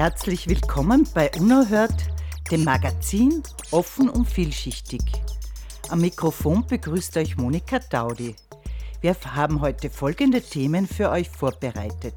Herzlich 0.00 0.48
willkommen 0.48 1.06
bei 1.12 1.30
Unerhört, 1.38 2.06
dem 2.50 2.64
Magazin 2.64 3.42
offen 3.70 4.08
und 4.08 4.26
vielschichtig. 4.26 5.02
Am 5.90 6.00
Mikrofon 6.00 6.66
begrüßt 6.66 7.18
euch 7.18 7.36
Monika 7.36 7.80
Daudi. 7.80 8.34
Wir 9.02 9.14
haben 9.34 9.60
heute 9.60 9.90
folgende 9.90 10.40
Themen 10.40 10.86
für 10.86 11.10
euch 11.10 11.28
vorbereitet. 11.28 12.14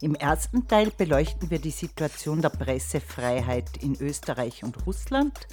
Im 0.00 0.14
ersten 0.14 0.66
Teil 0.66 0.90
beleuchten 0.90 1.50
wir 1.50 1.58
die 1.58 1.70
Situation 1.70 2.40
der 2.40 2.48
Pressefreiheit 2.48 3.76
in 3.82 3.94
Österreich 4.00 4.64
und 4.64 4.86
Russland 4.86 5.48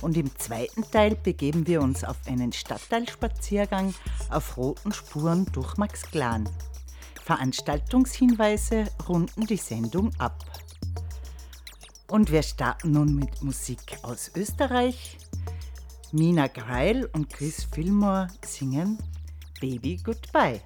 und 0.00 0.16
im 0.16 0.34
zweiten 0.38 0.90
Teil 0.90 1.16
begeben 1.16 1.66
wir 1.66 1.82
uns 1.82 2.02
auf 2.02 2.16
einen 2.26 2.54
Stadtteilspaziergang 2.54 3.92
auf 4.30 4.56
roten 4.56 4.94
Spuren 4.94 5.44
durch 5.52 5.76
Max 5.76 6.10
Glan. 6.10 6.48
Veranstaltungshinweise 7.22 8.86
runden 9.06 9.46
die 9.46 9.58
Sendung 9.58 10.10
ab. 10.18 10.42
Und 12.08 12.30
wir 12.30 12.42
starten 12.42 12.92
nun 12.92 13.16
mit 13.16 13.42
Musik 13.42 13.98
aus 14.02 14.30
Österreich. 14.36 15.18
Mina 16.12 16.46
Greil 16.46 17.08
und 17.12 17.30
Chris 17.30 17.64
Fillmore 17.64 18.28
singen 18.44 18.98
Baby 19.60 20.00
Goodbye. 20.04 20.60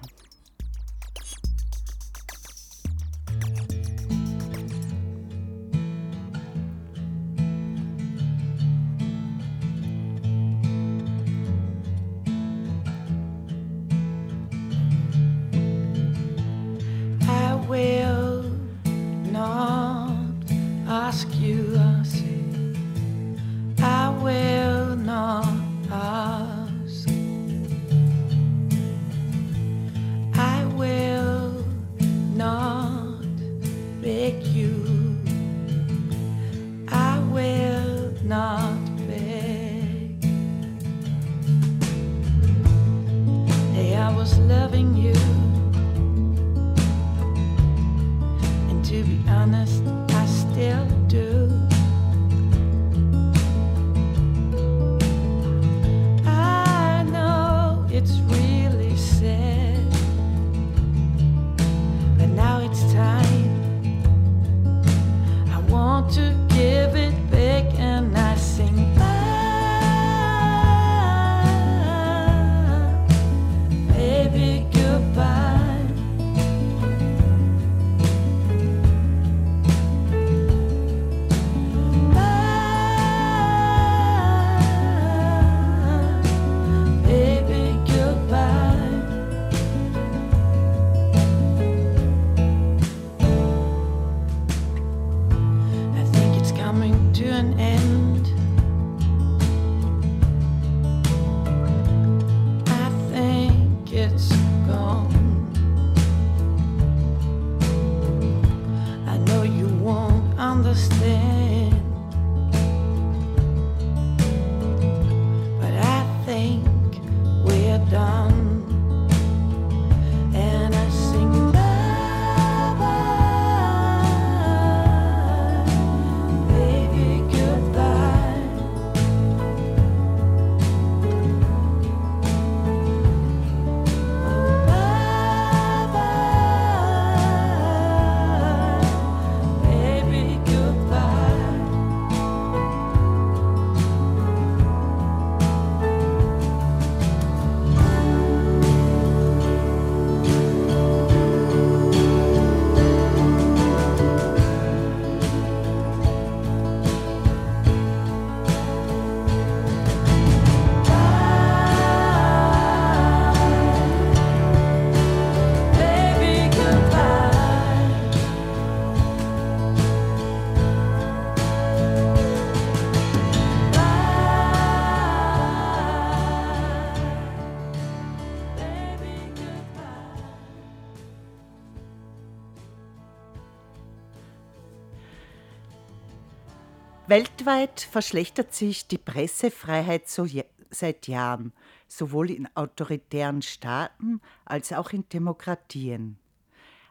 Weltweit 187.39 187.79
verschlechtert 187.79 188.53
sich 188.53 188.87
die 188.87 188.97
Pressefreiheit 188.97 190.09
so 190.09 190.27
seit 190.71 191.07
Jahren, 191.07 191.53
sowohl 191.87 192.31
in 192.31 192.49
autoritären 192.53 193.41
Staaten 193.41 194.19
als 194.43 194.73
auch 194.73 194.91
in 194.91 195.07
Demokratien. 195.07 196.19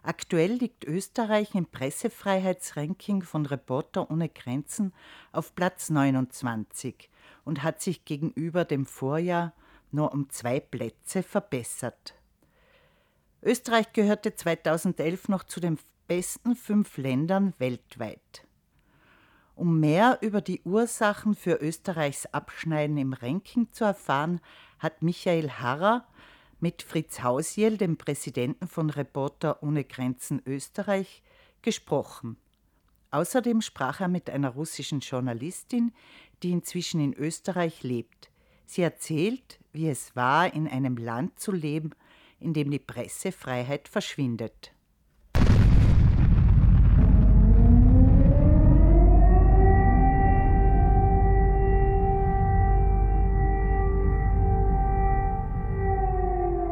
Aktuell 0.03 0.53
liegt 0.53 0.85
Österreich 0.85 1.55
im 1.55 1.67
Pressefreiheitsranking 1.67 3.21
von 3.25 3.45
Reporter 3.45 4.11
ohne 4.11 4.31
Grenzen 4.31 4.95
auf 5.33 5.55
Platz 5.55 5.91
29 5.91 7.11
und 7.45 7.63
hat 7.63 7.83
sich 7.83 8.07
gegenüber 8.07 8.65
dem 8.65 8.87
Vorjahr 8.87 9.53
nur 9.91 10.15
um 10.15 10.31
zwei 10.31 10.61
Plätze 10.61 11.23
verbessert. 11.23 12.15
Österreich 13.43 13.93
gehörte 13.93 14.35
2011 14.35 15.29
noch 15.29 15.45
zu 15.45 15.61
den 15.61 15.79
besten 16.07 16.57
fünf 16.57 16.97
Ländern 16.97 17.53
weltweit. 17.59 18.48
Um 19.59 19.81
mehr 19.81 20.19
über 20.21 20.41
die 20.41 20.63
Ursachen 20.63 21.35
für 21.35 21.55
Österreichs 21.61 22.27
Abschneiden 22.27 22.97
im 22.97 23.13
Ranking 23.13 23.67
zu 23.73 23.83
erfahren, 23.83 24.41
hat 24.79 25.03
Michael 25.03 25.51
Harrer 25.51 26.07
mit 26.61 26.81
Fritz 26.81 27.25
Hausiel, 27.25 27.77
dem 27.77 27.97
Präsidenten 27.97 28.69
von 28.69 28.89
Reporter 28.89 29.61
ohne 29.65 29.83
Grenzen 29.83 30.41
Österreich, 30.47 31.25
gesprochen. 31.61 32.37
Außerdem 33.11 33.61
sprach 33.61 34.01
er 34.01 34.07
mit 34.07 34.31
einer 34.31 34.51
russischen 34.51 35.01
Journalistin, 35.01 35.93
die 36.45 36.53
inzwischen 36.53 37.01
in 37.01 37.13
Österreich 37.13 37.83
lebt. 37.83 38.31
Sie 38.65 38.83
erzählt, 38.83 39.59
wie 39.73 39.89
es 39.89 40.15
war, 40.15 40.55
in 40.55 40.69
einem 40.69 40.97
Land 40.97 41.41
zu 41.41 41.51
leben, 41.51 41.91
in 42.39 42.55
dem 42.55 42.71
die 42.71 42.79
Pressefreiheit 42.79 43.89
verschwindet. 43.89 44.73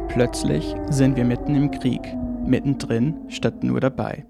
Plötzlich 0.09 0.75
sind 0.89 1.15
wir 1.15 1.25
mitten 1.25 1.55
im 1.55 1.69
Krieg, 1.69 2.01
mittendrin 2.45 3.15
statt 3.29 3.63
nur 3.63 3.79
dabei. 3.79 4.25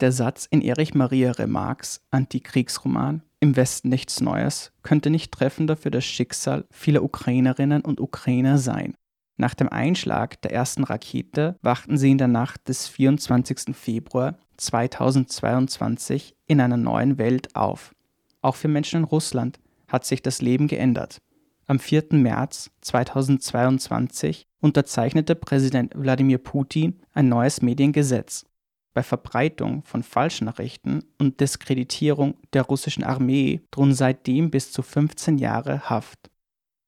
Der 0.00 0.12
Satz 0.12 0.46
in 0.50 0.60
Erich 0.60 0.94
Maria 0.94 1.32
Remarques 1.32 2.02
Antikriegsroman 2.10 3.22
Im 3.40 3.56
Westen 3.56 3.88
nichts 3.88 4.20
Neues 4.20 4.72
könnte 4.82 5.10
nicht 5.10 5.32
treffender 5.32 5.76
für 5.76 5.90
das 5.90 6.04
Schicksal 6.04 6.66
vieler 6.70 7.02
Ukrainerinnen 7.02 7.82
und 7.82 8.00
Ukrainer 8.00 8.58
sein. 8.58 8.94
Nach 9.36 9.54
dem 9.54 9.68
Einschlag 9.68 10.40
der 10.42 10.52
ersten 10.52 10.84
Rakete 10.84 11.58
wachten 11.62 11.98
sie 11.98 12.12
in 12.12 12.18
der 12.18 12.28
Nacht 12.28 12.68
des 12.68 12.86
24. 12.86 13.74
Februar 13.74 14.36
2022 14.58 16.36
in 16.46 16.60
einer 16.60 16.76
neuen 16.76 17.18
Welt 17.18 17.56
auf. 17.56 17.94
Auch 18.42 18.54
für 18.56 18.68
Menschen 18.68 18.98
in 18.98 19.04
Russland 19.04 19.58
hat 19.88 20.04
sich 20.04 20.22
das 20.22 20.40
Leben 20.40 20.68
geändert. 20.68 21.20
Am 21.66 21.78
4. 21.78 22.08
März 22.10 22.70
2022 22.82 24.46
unterzeichnete 24.60 25.34
Präsident 25.34 25.94
Wladimir 25.96 26.36
Putin 26.36 27.00
ein 27.14 27.30
neues 27.30 27.62
Mediengesetz. 27.62 28.44
Bei 28.92 29.02
Verbreitung 29.02 29.82
von 29.84 30.02
Falschnachrichten 30.02 31.04
und 31.18 31.40
Diskreditierung 31.40 32.34
der 32.52 32.62
russischen 32.62 33.02
Armee 33.02 33.62
drohen 33.70 33.94
seitdem 33.94 34.50
bis 34.50 34.72
zu 34.72 34.82
15 34.82 35.38
Jahre 35.38 35.88
Haft. 35.88 36.30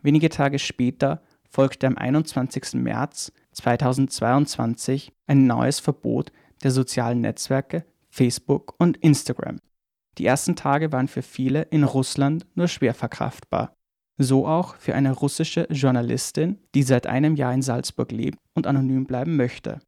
Wenige 0.02 0.28
Tage 0.28 0.58
später 0.58 1.22
folgte 1.48 1.86
am 1.86 1.96
21. 1.96 2.74
März 2.74 3.32
2022 3.52 5.14
ein 5.26 5.46
neues 5.46 5.80
Verbot 5.80 6.32
der 6.62 6.70
sozialen 6.70 7.22
Netzwerke 7.22 7.86
Facebook 8.10 8.74
und 8.78 8.98
Instagram. 8.98 9.58
Die 10.18 10.26
ersten 10.26 10.54
Tage 10.54 10.92
waren 10.92 11.08
für 11.08 11.22
viele 11.22 11.62
in 11.62 11.82
Russland 11.84 12.46
nur 12.54 12.68
schwer 12.68 12.92
verkraftbar. 12.92 13.75
So 14.18 14.46
auch 14.46 14.76
für 14.76 14.94
eine 14.94 15.12
russische 15.12 15.66
Journalistin, 15.70 16.58
die 16.74 16.82
seit 16.82 17.06
einem 17.06 17.36
Jahr 17.36 17.52
in 17.52 17.62
Salzburg 17.62 18.12
lebt 18.12 18.38
und 18.54 18.66
anonym 18.66 19.04
bleiben 19.04 19.36
möchte. 19.36 19.80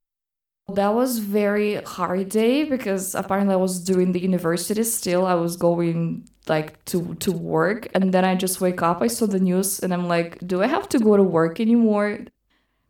That 0.75 0.95
was 0.95 1.19
very 1.19 1.81
hard 1.83 2.35
day 2.35 2.65
because 2.65 3.15
apparently 3.15 3.55
I 3.55 3.59
was 3.59 3.83
doing 3.83 4.13
the 4.13 4.21
university 4.21 4.85
still. 4.85 5.25
I 5.25 5.35
was 5.35 5.59
going 5.59 6.27
like 6.47 6.85
to 6.87 7.15
to 7.21 7.33
work 7.33 7.89
and 7.95 8.13
then 8.13 8.25
I 8.25 8.37
just 8.37 8.61
wake 8.61 8.83
up, 8.83 9.01
I 9.01 9.09
saw 9.09 9.27
the 9.27 9.41
news 9.41 9.81
and 9.81 9.95
I'm 9.95 10.09
like, 10.09 10.39
do 10.47 10.63
I 10.63 10.67
have 10.67 10.87
to 10.91 10.99
go 10.99 11.17
to 11.17 11.23
work 11.23 11.59
anymore? 11.59 12.27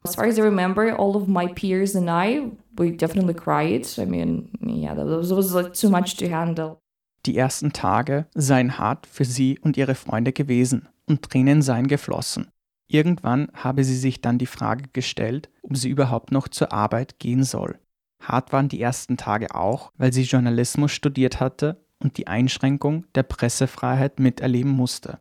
As 0.04 0.16
far 0.16 0.26
as 0.26 0.40
I 0.40 0.42
remember, 0.42 0.92
all 0.92 1.16
of 1.16 1.28
my 1.28 1.46
peers 1.54 1.94
and 1.94 2.10
I, 2.10 2.50
we 2.76 2.90
definitely 2.90 3.34
cried. 3.34 3.86
I 3.98 4.06
mean, 4.06 4.50
yeah, 4.60 4.94
that 4.94 5.06
was, 5.06 5.32
was 5.32 5.54
like 5.54 5.72
too 5.72 5.88
much 5.88 6.16
to 6.16 6.28
handle. 6.28 6.80
Die 7.26 7.36
ersten 7.36 7.72
Tage 7.72 8.26
seien 8.34 8.78
hart 8.78 9.06
für 9.06 9.24
sie 9.24 9.58
und 9.60 9.76
ihre 9.76 9.94
Freunde 9.94 10.32
gewesen 10.32 10.88
und 11.08 11.22
Tränen 11.22 11.62
seien 11.62 11.88
geflossen. 11.88 12.50
Irgendwann 12.86 13.48
habe 13.54 13.84
sie 13.84 13.96
sich 13.96 14.20
dann 14.20 14.38
die 14.38 14.46
Frage 14.46 14.88
gestellt, 14.92 15.50
ob 15.62 15.76
sie 15.76 15.90
überhaupt 15.90 16.32
noch 16.32 16.48
zur 16.48 16.72
Arbeit 16.72 17.18
gehen 17.18 17.44
soll. 17.44 17.78
Hart 18.22 18.52
waren 18.52 18.68
die 18.68 18.80
ersten 18.80 19.16
Tage 19.16 19.54
auch, 19.54 19.92
weil 19.96 20.12
sie 20.12 20.22
Journalismus 20.22 20.92
studiert 20.92 21.40
hatte 21.40 21.84
und 21.98 22.16
die 22.16 22.26
Einschränkung 22.26 23.04
der 23.14 23.22
Pressefreiheit 23.22 24.18
miterleben 24.20 24.70
musste. 24.72 25.20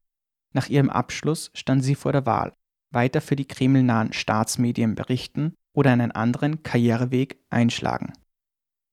Nach 0.54 0.70
ihrem 0.70 0.90
Abschluss 0.90 1.52
stand 1.54 1.84
sie 1.84 1.96
vor 1.96 2.12
der 2.12 2.26
Wahl, 2.26 2.54
weiter 2.92 3.22
für 3.22 3.36
die 3.36 3.48
kremlnahen 3.48 4.14
Staatsmedien 4.14 4.96
berichten 4.96 5.54
oder 5.74 5.92
einen 5.92 6.12
anderen 6.12 6.64
Karriereweg 6.64 7.40
einschlagen. 7.50 8.14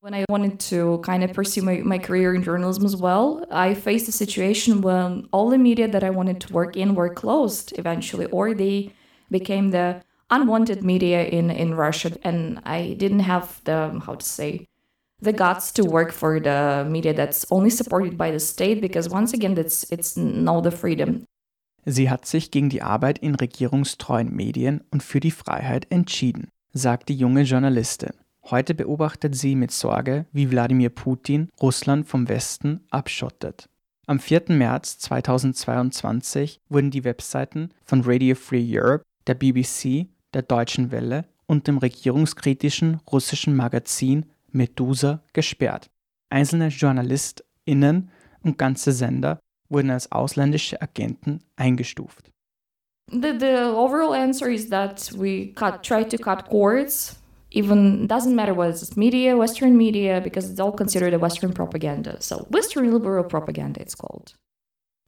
When 0.04 0.12
I 0.12 0.26
wanted 0.28 0.60
to 0.68 0.98
kind 0.98 1.24
of 1.24 1.32
pursue 1.32 1.62
my, 1.62 1.76
my 1.76 1.96
career 1.96 2.34
in 2.34 2.42
journalism 2.42 2.84
as 2.84 2.94
well, 2.94 3.42
I 3.50 3.72
faced 3.72 4.06
a 4.06 4.12
situation 4.12 4.82
when 4.82 5.26
all 5.32 5.48
the 5.48 5.56
media 5.56 5.88
that 5.88 6.04
I 6.04 6.10
wanted 6.10 6.42
to 6.42 6.52
work 6.52 6.76
in 6.76 6.94
were 6.94 7.08
closed 7.08 7.72
eventually, 7.78 8.26
or 8.26 8.52
they 8.52 8.92
became 9.30 9.70
the 9.70 10.02
unwanted 10.28 10.84
media 10.84 11.24
in, 11.24 11.50
in 11.50 11.74
Russia. 11.74 12.10
And 12.22 12.60
I 12.66 12.96
didn't 12.98 13.20
have 13.20 13.62
the, 13.64 13.98
how 14.04 14.16
to 14.16 14.26
say, 14.26 14.68
the 15.22 15.32
guts 15.32 15.72
to 15.72 15.84
work 15.84 16.12
for 16.12 16.38
the 16.38 16.86
media 16.86 17.14
that's 17.14 17.46
only 17.50 17.70
supported 17.70 18.18
by 18.18 18.30
the 18.30 18.40
state 18.40 18.82
because 18.82 19.08
once 19.08 19.32
again, 19.32 19.54
that's, 19.54 19.90
it's 19.90 20.18
no 20.18 20.60
the 20.60 20.70
freedom. 20.70 21.24
Sie 21.86 22.10
hat 22.10 22.26
sich 22.26 22.50
gegen 22.50 22.68
die 22.68 22.82
Arbeit 22.82 23.20
in 23.20 23.34
regierungstreuen 23.36 24.36
Medien 24.36 24.82
und 24.90 25.02
für 25.02 25.20
die 25.20 25.30
Freiheit 25.30 25.86
entschieden, 25.88 26.48
sagt 26.74 27.08
die 27.08 27.16
junge 27.16 27.44
Journalistin. 27.44 28.12
Heute 28.50 28.74
beobachtet 28.74 29.34
sie 29.34 29.56
mit 29.56 29.70
Sorge, 29.70 30.26
wie 30.32 30.50
Wladimir 30.50 30.90
Putin 30.90 31.48
Russland 31.62 32.06
vom 32.06 32.28
Westen 32.28 32.84
abschottet. 32.90 33.70
Am 34.06 34.20
4. 34.20 34.44
März 34.48 34.98
2022 34.98 36.60
wurden 36.68 36.90
die 36.90 37.04
Webseiten 37.04 37.70
von 37.84 38.02
Radio 38.04 38.34
Free 38.34 38.66
Europe, 38.68 39.02
der 39.26 39.34
BBC, 39.34 40.08
der 40.34 40.42
Deutschen 40.42 40.90
Welle 40.90 41.24
und 41.46 41.66
dem 41.68 41.78
regierungskritischen 41.78 43.00
russischen 43.10 43.56
Magazin 43.56 44.26
Medusa 44.52 45.22
gesperrt. 45.32 45.88
Einzelne 46.28 46.68
JournalistInnen 46.68 48.10
und 48.42 48.58
ganze 48.58 48.92
Sender 48.92 49.40
wurden 49.70 49.90
als 49.90 50.12
ausländische 50.12 50.82
Agenten 50.82 51.40
eingestuft. 51.56 52.30
The, 53.10 53.38
the 53.38 53.72
overall 53.74 54.14
answer 54.14 54.48
is 54.48 54.68
that 54.68 55.10
we 55.18 55.52
cut, 55.54 55.82
try 55.82 56.04
to 56.04 56.18
cut 56.18 56.46
cords 56.50 57.23
even 57.54 58.08
doesn't 58.08 58.34
matter 58.34 58.54
whether 58.54 58.70
it's 58.70 58.96
media, 58.96 59.36
Western 59.36 59.76
media, 59.76 60.20
because 60.20 60.50
it's 60.50 60.60
all 60.60 60.72
considered 60.72 61.14
a 61.14 61.18
Western 61.18 61.52
propaganda. 61.52 62.20
So 62.20 62.46
Western 62.50 62.92
liberal 62.92 63.24
propaganda, 63.24 63.80
it's 63.80 63.96
called. 63.96 64.34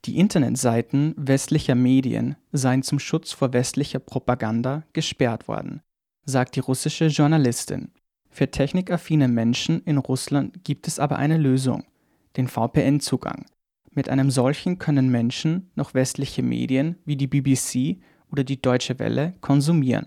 Die 0.04 0.18
Internetseiten 0.18 1.14
westlicher 1.16 1.74
Medien 1.74 2.36
seien 2.52 2.82
zum 2.84 3.00
Schutz 3.00 3.32
vor 3.32 3.52
westlicher 3.52 3.98
Propaganda 3.98 4.84
gesperrt 4.92 5.48
worden, 5.48 5.82
sagt 6.24 6.54
die 6.54 6.60
russische 6.60 7.06
Journalistin. 7.06 7.90
Für 8.30 8.48
technikaffine 8.48 9.26
Menschen 9.26 9.82
in 9.82 9.98
Russland 9.98 10.62
gibt 10.62 10.86
es 10.86 11.00
aber 11.00 11.16
eine 11.16 11.38
Lösung, 11.38 11.84
den 12.36 12.46
VPN-Zugang. 12.46 13.46
Mit 13.90 14.08
einem 14.08 14.30
solchen 14.30 14.78
können 14.78 15.10
Menschen 15.10 15.70
noch 15.74 15.94
westliche 15.94 16.42
Medien 16.42 16.96
wie 17.04 17.16
die 17.16 17.26
BBC 17.26 17.98
oder 18.30 18.44
die 18.44 18.60
Deutsche 18.60 18.98
Welle 18.98 19.34
konsumieren. 19.40 20.06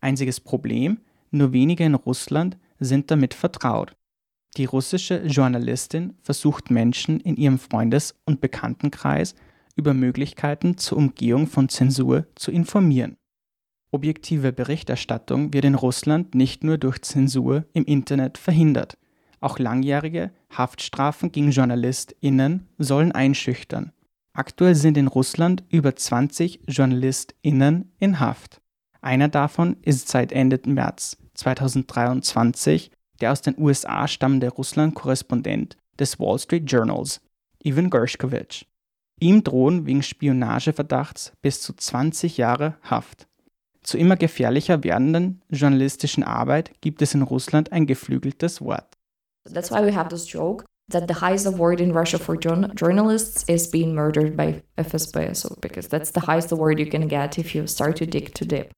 Einziges 0.00 0.40
Problem, 0.40 1.00
nur 1.30 1.52
wenige 1.52 1.84
in 1.84 1.94
Russland 1.94 2.58
sind 2.78 3.10
damit 3.10 3.34
vertraut. 3.34 3.96
Die 4.56 4.64
russische 4.64 5.22
Journalistin 5.26 6.14
versucht 6.22 6.70
Menschen 6.70 7.20
in 7.20 7.36
ihrem 7.36 7.58
Freundes- 7.58 8.16
und 8.24 8.40
Bekanntenkreis 8.40 9.34
über 9.76 9.94
Möglichkeiten 9.94 10.76
zur 10.76 10.98
Umgehung 10.98 11.46
von 11.46 11.68
Zensur 11.68 12.26
zu 12.34 12.50
informieren. 12.50 13.16
Objektive 13.92 14.52
Berichterstattung 14.52 15.52
wird 15.52 15.64
in 15.64 15.74
Russland 15.74 16.34
nicht 16.34 16.64
nur 16.64 16.78
durch 16.78 17.02
Zensur 17.02 17.64
im 17.72 17.84
Internet 17.84 18.38
verhindert. 18.38 18.98
Auch 19.40 19.58
langjährige 19.58 20.32
Haftstrafen 20.56 21.32
gegen 21.32 21.50
JournalistInnen 21.50 22.68
sollen 22.78 23.12
einschüchtern. 23.12 23.92
Aktuell 24.32 24.74
sind 24.74 24.96
in 24.96 25.08
Russland 25.08 25.64
über 25.70 25.96
20 25.96 26.60
JournalistInnen 26.68 27.92
in 27.98 28.20
Haft. 28.20 28.60
Einer 29.00 29.28
davon 29.28 29.76
ist 29.82 30.08
seit 30.08 30.32
Ende 30.32 30.60
März 30.66 31.16
2023 31.34 32.90
der 33.20 33.32
aus 33.32 33.42
den 33.42 33.58
USA 33.58 34.08
stammende 34.08 34.48
Russland-Korrespondent 34.48 35.76
des 35.98 36.18
Wall 36.18 36.38
Street 36.38 36.70
Journals, 36.70 37.20
Ivan 37.62 37.90
Gershkovich. 37.90 38.66
Ihm 39.20 39.44
drohen 39.44 39.86
wegen 39.86 40.02
Spionageverdachts 40.02 41.32
bis 41.42 41.60
zu 41.60 41.74
20 41.74 42.38
Jahre 42.38 42.76
Haft. 42.82 43.26
Zu 43.82 43.98
immer 43.98 44.16
gefährlicher 44.16 44.82
werdenden 44.84 45.42
journalistischen 45.50 46.24
Arbeit 46.24 46.72
gibt 46.80 47.02
es 47.02 47.14
in 47.14 47.22
Russland 47.22 47.72
ein 47.72 47.86
geflügeltes 47.86 48.60
Wort. 48.60 48.96
That's 49.52 49.70
why 49.70 49.84
we 49.84 49.94
have 49.94 50.08
this 50.08 50.30
joke 50.30 50.64
that 50.90 51.08
the 51.08 51.20
highest 51.20 51.46
award 51.46 51.80
in 51.80 51.92
Russia 51.92 52.18
for 52.18 52.36
journalists 52.36 53.44
is 53.44 53.70
being 53.70 53.94
murdered 53.94 54.36
by 54.36 54.62
FSB. 54.76 55.34
So 55.34 55.56
because 55.60 55.88
that's 55.88 56.12
the 56.12 56.26
highest 56.26 56.52
award 56.52 56.78
you 56.78 56.88
can 56.88 57.08
get 57.08 57.38
if 57.38 57.54
you 57.54 57.66
start 57.66 57.96
to 57.96 58.06
dig 58.06 58.34
too 58.34 58.44
deep. 58.44 58.70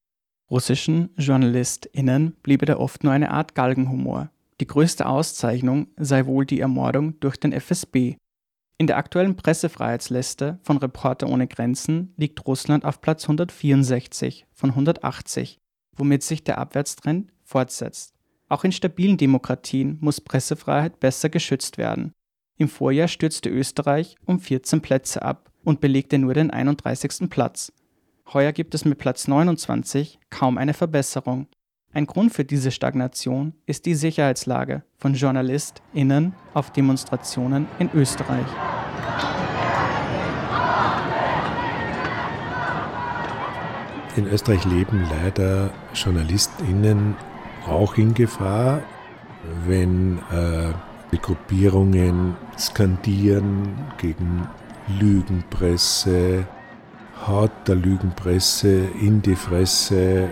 Russischen 0.53 1.09
JournalistInnen 1.17 2.35
bliebe 2.43 2.67
da 2.67 2.77
oft 2.77 3.03
nur 3.03 3.11
eine 3.11 3.31
Art 3.31 3.55
Galgenhumor. 3.55 4.29
Die 4.61 4.67
größte 4.67 5.07
Auszeichnung 5.07 5.87
sei 5.97 6.27
wohl 6.27 6.45
die 6.45 6.59
Ermordung 6.59 7.19
durch 7.21 7.37
den 7.37 7.53
FSB. 7.53 8.17
In 8.77 8.85
der 8.85 8.97
aktuellen 8.97 9.35
Pressefreiheitsliste 9.35 10.59
von 10.61 10.77
Reporter 10.77 11.27
ohne 11.27 11.47
Grenzen 11.47 12.13
liegt 12.17 12.45
Russland 12.45 12.85
auf 12.85 13.01
Platz 13.01 13.23
164 13.23 14.45
von 14.53 14.69
180. 14.69 15.57
womit 15.95 16.21
sich 16.21 16.43
der 16.43 16.59
Abwärtstrend 16.59 17.31
fortsetzt. 17.43 18.13
Auch 18.47 18.63
in 18.63 18.71
stabilen 18.71 19.17
Demokratien 19.17 19.97
muss 20.01 20.21
Pressefreiheit 20.21 20.99
besser 20.99 21.29
geschützt 21.29 21.79
werden. 21.79 22.11
Im 22.57 22.67
Vorjahr 22.67 23.07
stürzte 23.07 23.49
Österreich 23.49 24.17
um 24.27 24.39
14 24.39 24.83
Plätze 24.83 25.23
ab 25.23 25.51
und 25.63 25.81
belegte 25.81 26.19
nur 26.19 26.35
den 26.35 26.51
31. 26.51 27.27
Platz. 27.31 27.73
Heuer 28.31 28.51
gibt 28.51 28.73
es 28.73 28.85
mit 28.85 28.97
Platz 28.97 29.27
29 29.27 30.19
kaum 30.29 30.57
eine 30.57 30.73
Verbesserung. 30.73 31.47
Ein 31.91 32.07
Grund 32.07 32.33
für 32.33 32.43
diese 32.43 32.71
Stagnation 32.71 33.53
ist 33.65 33.85
die 33.85 33.93
Sicherheitslage 33.93 34.83
von 34.97 35.13
JournalistInnen 35.13 36.33
auf 36.53 36.71
Demonstrationen 36.71 37.67
in 37.77 37.91
Österreich. 37.93 38.47
In 44.15 44.27
Österreich 44.27 44.65
leben 44.65 45.07
leider 45.09 45.71
JournalistInnen 45.93 47.15
auch 47.67 47.97
in 47.97 48.13
Gefahr, 48.13 48.81
wenn 49.65 50.19
äh, 50.31 50.73
die 51.11 51.19
Gruppierungen 51.19 52.35
skandieren 52.57 53.75
gegen 53.97 54.47
Lügenpresse, 54.87 56.47
Haut 57.27 57.51
der 57.67 57.75
Lügenpresse 57.75 58.85
in 59.01 59.21
die 59.21 59.35
Fresse 59.35 60.29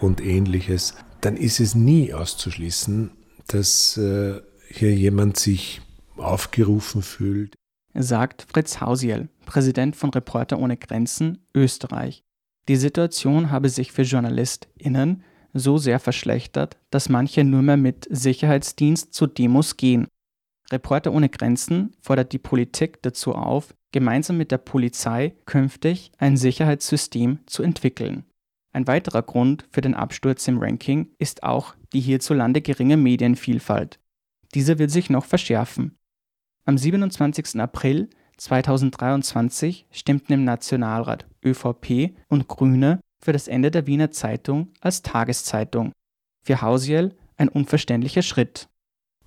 und 0.00 0.20
ähnliches, 0.20 0.94
dann 1.20 1.36
ist 1.36 1.60
es 1.60 1.74
nie 1.74 2.12
auszuschließen, 2.12 3.10
dass 3.46 3.96
äh, 3.96 4.40
hier 4.68 4.94
jemand 4.94 5.38
sich 5.38 5.80
aufgerufen 6.16 7.02
fühlt. 7.02 7.54
Sagt 7.94 8.46
Fritz 8.50 8.80
Hausiel, 8.80 9.28
Präsident 9.46 9.96
von 9.96 10.10
Reporter 10.10 10.58
ohne 10.58 10.76
Grenzen 10.76 11.46
Österreich. 11.54 12.24
Die 12.68 12.76
Situation 12.76 13.50
habe 13.50 13.68
sich 13.68 13.92
für 13.92 14.02
JournalistInnen 14.02 15.22
so 15.52 15.78
sehr 15.78 16.00
verschlechtert, 16.00 16.76
dass 16.90 17.08
manche 17.08 17.44
nur 17.44 17.62
mehr 17.62 17.76
mit 17.76 18.06
Sicherheitsdienst 18.10 19.14
zu 19.14 19.26
Demos 19.26 19.76
gehen. 19.76 20.08
Reporter 20.72 21.12
ohne 21.12 21.28
Grenzen 21.28 21.94
fordert 22.00 22.32
die 22.32 22.38
Politik 22.38 23.02
dazu 23.02 23.34
auf, 23.34 23.74
gemeinsam 23.94 24.36
mit 24.36 24.50
der 24.50 24.58
Polizei 24.58 25.36
künftig 25.46 26.10
ein 26.18 26.36
Sicherheitssystem 26.36 27.38
zu 27.46 27.62
entwickeln. 27.62 28.24
Ein 28.72 28.88
weiterer 28.88 29.22
Grund 29.22 29.66
für 29.70 29.82
den 29.82 29.94
Absturz 29.94 30.48
im 30.48 30.58
Ranking 30.58 31.10
ist 31.18 31.44
auch 31.44 31.76
die 31.92 32.00
hierzulande 32.00 32.60
geringe 32.60 32.96
Medienvielfalt. 32.96 34.00
Diese 34.52 34.80
wird 34.80 34.90
sich 34.90 35.10
noch 35.10 35.24
verschärfen. 35.24 35.96
Am 36.64 36.76
27. 36.76 37.60
April 37.60 38.10
2023 38.38 39.86
stimmten 39.92 40.32
im 40.32 40.42
Nationalrat 40.42 41.26
ÖVP 41.44 42.16
und 42.26 42.48
Grüne 42.48 42.98
für 43.22 43.32
das 43.32 43.46
Ende 43.46 43.70
der 43.70 43.86
Wiener 43.86 44.10
Zeitung 44.10 44.72
als 44.80 45.02
Tageszeitung. 45.02 45.92
Für 46.44 46.62
Hausiel 46.62 47.14
ein 47.36 47.48
unverständlicher 47.48 48.22
Schritt. 48.22 48.68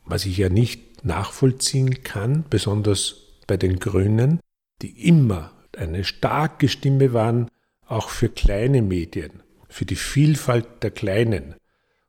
Was 0.04 0.26
ich 0.26 0.38
ja 0.38 0.50
nicht 0.50 1.06
nachvollziehen 1.06 2.04
kann, 2.04 2.44
besonders 2.50 3.16
bei 3.48 3.56
den 3.56 3.80
Grünen, 3.80 4.42
die 4.82 5.08
immer 5.08 5.54
eine 5.78 6.04
starke 6.04 6.70
Stimme 6.70 7.14
waren, 7.14 7.50
auch 7.86 8.10
für 8.10 8.30
kleine 8.30 8.82
Medien, 8.82 9.44
für 9.70 9.86
die 9.86 9.96
Vielfalt 9.96 10.84
der 10.84 10.92
Kleinen. 10.92 11.56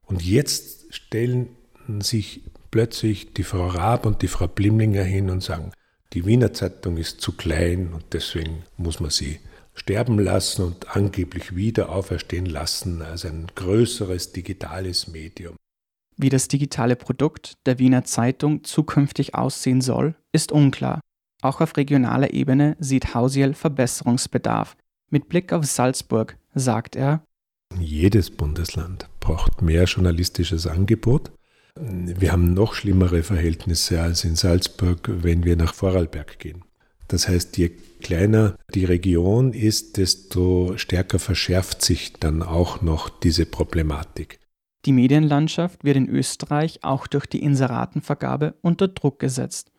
Und 0.07 0.23
jetzt 0.23 0.95
stellen 0.95 1.51
sich 2.01 2.43
plötzlich 2.71 3.33
die 3.35 3.45
Frau 3.45 3.69
Raab 3.69 4.07
und 4.07 4.23
die 4.23 4.29
Frau 4.29 4.49
Blimlinger 4.49 5.03
hin 5.03 5.31
und 5.31 5.43
sagen, 5.43 5.73
die 6.15 6.25
Wiener 6.25 6.53
Zeitung 6.55 6.97
ist 6.97 7.21
zu 7.21 7.33
klein 7.33 7.93
und 7.93 8.05
deswegen 8.13 8.65
muss 8.77 8.99
man 8.99 9.11
sie 9.11 9.41
sterben 9.75 10.19
lassen 10.19 10.65
und 10.65 10.97
angeblich 10.97 11.55
wieder 11.55 11.91
auferstehen 11.91 12.47
lassen 12.47 13.03
als 13.03 13.25
ein 13.25 13.47
größeres 13.55 14.33
digitales 14.33 15.09
Medium. 15.09 15.57
Wie 16.17 16.31
das 16.31 16.49
digitale 16.49 16.97
Produkt 16.97 17.53
der 17.67 17.79
Wiener 17.79 18.05
Zeitung 18.05 18.65
zukünftig 18.65 19.35
aussehen 19.35 19.81
soll, 19.81 20.17
ist 20.33 20.51
unklar. 20.51 21.01
Auch 21.43 21.61
auf 21.61 21.77
regionaler 21.77 22.33
Ebene 22.33 22.77
sieht 22.81 23.15
Hausiel 23.15 23.55
Verbesserungsbedarf. 23.55 24.77
Mit 25.11 25.29
Blick 25.29 25.53
auf 25.53 25.65
Salzburg 25.65 26.37
sagt 26.55 26.97
er, 26.97 27.23
jedes 27.79 28.31
Bundesland 28.31 29.09
braucht 29.21 29.63
mehr 29.63 29.85
journalistisches 29.85 30.67
Angebot. 30.67 31.31
Wir 31.77 32.33
haben 32.33 32.55
noch 32.55 32.75
schlimmere 32.75 33.23
Verhältnisse 33.23 34.01
als 34.01 34.25
in 34.25 34.35
Salzburg, 34.35 35.09
wenn 35.23 35.45
wir 35.45 35.57
nach 35.57 35.75
Vorarlberg 35.75 36.39
gehen. 36.39 36.65
Das 37.07 37.29
heißt, 37.29 37.57
je 37.57 37.71
kleiner 38.01 38.57
die 38.75 38.85
Region 38.85 39.53
ist, 39.53 39.97
desto 39.97 40.77
stärker 40.77 41.19
verschärft 41.19 41.83
sich 41.83 42.15
dann 42.15 42.43
auch 42.43 42.83
noch 42.83 43.09
diese 43.09 43.47
Problematik. 43.47 44.41
Die 44.85 44.93
Medienlandschaft 44.93 45.85
wird 45.85 45.97
in 45.97 46.09
Österreich 46.09 46.81
auch 46.83 47.07
durch 47.07 47.27
die 47.27 47.43
Inseratenvergabe 47.43 48.55
unter 48.61 48.89
Druck 48.89 49.19
gesetzt. 49.19 49.71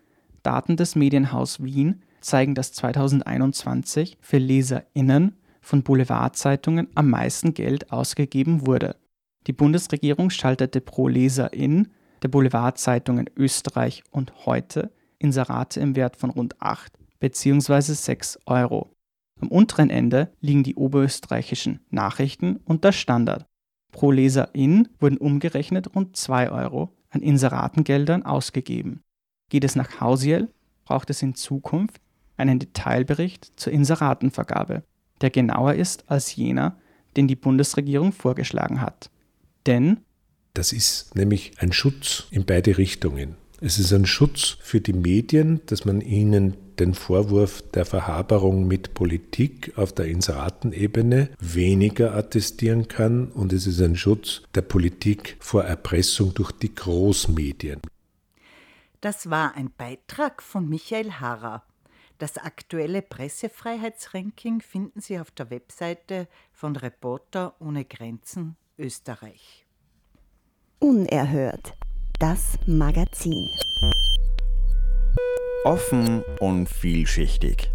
Daten 0.44 0.78
des 0.78 0.96
Medienhaus 0.96 1.64
Wien 1.64 2.02
zeigen, 2.22 2.56
dass 2.56 2.74
2021 2.74 4.18
für 4.22 4.38
LeserInnen 4.38 5.36
von 5.62 5.84
Boulevardzeitungen 5.84 6.88
am 6.96 7.10
meisten 7.10 7.54
Geld 7.54 7.92
ausgegeben 7.92 8.66
wurde. 8.66 8.96
Die 9.48 9.54
Bundesregierung 9.54 10.30
schaltete 10.30 10.82
pro 10.82 11.08
Leserin 11.08 11.90
der 12.22 12.30
Boulevardzeitungen 12.30 13.30
Österreich 13.38 14.04
und 14.12 14.46
heute 14.46 14.92
Inserate 15.18 15.80
im 15.80 15.96
Wert 15.96 16.16
von 16.16 16.30
rund 16.30 16.62
8 16.62 16.94
bzw. 17.20 17.94
6 17.94 18.40
Euro. 18.46 18.96
Am 19.42 19.48
unteren 19.50 19.90
Ende 19.90 20.32
liegen 20.42 20.64
die 20.64 20.76
oberösterreichischen 20.76 21.80
Nachrichten 21.90 22.58
und 22.66 22.84
der 22.84 22.92
Standard. 22.92 23.46
Pro 23.92 24.12
Leserin 24.12 24.90
wurden 25.00 25.18
umgerechnet 25.18 25.96
rund 25.96 26.16
2 26.16 26.52
Euro 26.52 26.96
an 27.10 27.22
Inseratengeldern 27.22 28.24
ausgegeben. 28.24 29.04
Geht 29.50 29.64
es 29.64 29.76
nach 29.76 30.00
Hausiel, 30.00 30.50
braucht 30.86 31.10
es 31.10 31.22
in 31.22 31.36
Zukunft 31.36 32.00
einen 32.38 32.60
Detailbericht 32.60 33.52
zur 33.56 33.74
Inseratenvergabe, 33.74 34.84
der 35.22 35.30
genauer 35.30 35.74
ist 35.74 36.10
als 36.10 36.36
jener, 36.36 36.78
den 37.18 37.28
die 37.28 37.36
Bundesregierung 37.36 38.12
vorgeschlagen 38.12 38.82
hat. 38.82 39.10
Denn 39.66 40.00
das 40.54 40.72
ist 40.72 41.16
nämlich 41.16 41.54
ein 41.60 41.72
Schutz 41.72 42.28
in 42.32 42.46
beide 42.46 42.78
Richtungen. 42.78 43.36
Es 43.62 43.78
ist 43.78 43.92
ein 43.92 44.06
Schutz 44.06 44.58
für 44.62 44.80
die 44.80 44.94
Medien, 44.94 45.60
dass 45.66 45.84
man 45.84 46.00
ihnen 46.00 46.56
den 46.80 46.94
Vorwurf 46.94 47.62
der 47.74 47.86
Verhaberung 47.86 48.68
mit 48.68 48.94
Politik 48.94 49.74
auf 49.76 49.92
der 49.92 50.06
Inseratenebene 50.06 51.30
weniger 51.40 52.16
attestieren 52.16 52.88
kann 52.88 53.28
und 53.28 53.52
es 53.52 53.68
ist 53.68 53.82
ein 53.82 53.98
Schutz 53.98 54.44
der 54.56 54.62
Politik 54.62 55.36
vor 55.40 55.66
Erpressung 55.66 56.34
durch 56.34 56.54
die 56.54 56.74
Großmedien. 56.74 57.82
Das 59.02 59.30
war 59.30 59.56
ein 59.56 59.72
Beitrag 59.72 60.44
von 60.44 60.68
Michael 60.68 61.14
Harrer. 61.14 61.64
Das 62.18 62.38
aktuelle 62.38 63.02
Pressefreiheitsranking 63.02 64.60
finden 64.60 65.00
Sie 65.00 65.18
auf 65.20 65.32
der 65.32 65.50
Webseite 65.50 66.28
von 66.52 66.76
Reporter 66.76 67.56
ohne 67.60 67.86
Grenzen 67.86 68.58
Österreich. 68.78 69.66
Unerhört. 70.80 71.76
Das 72.20 72.60
Magazin. 72.66 73.48
Offen 75.64 76.24
und 76.42 76.68
vielschichtig. 76.68 77.72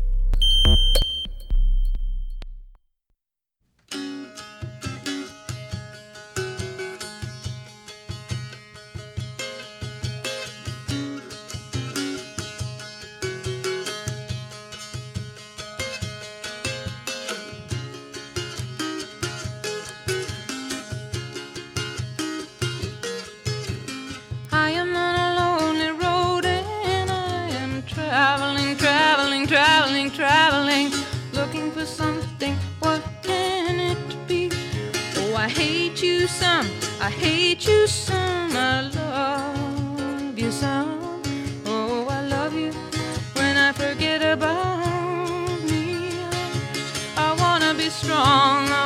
Strong, 48.05 48.84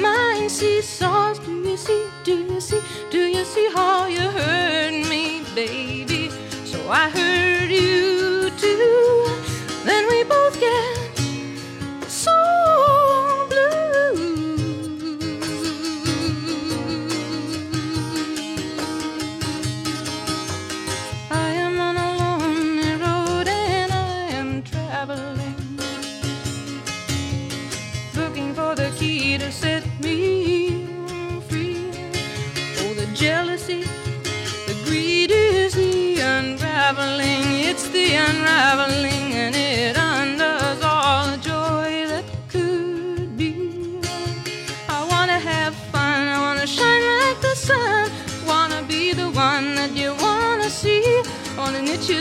my 0.00 0.08
mind 0.08 0.50
seesaws. 0.50 1.38
Do 1.40 1.52
you 1.68 1.76
see, 1.76 2.06
do 2.24 2.34
you 2.34 2.60
see, 2.60 2.80
do 3.10 3.18
you 3.18 3.44
see 3.44 3.70
how 3.74 4.06
you 4.06 4.20
hurt 4.20 4.92
me, 5.08 5.42
baby? 5.54 6.30
So 6.64 6.78
I 6.90 7.08
hurt 7.10 7.70
you 7.70 8.19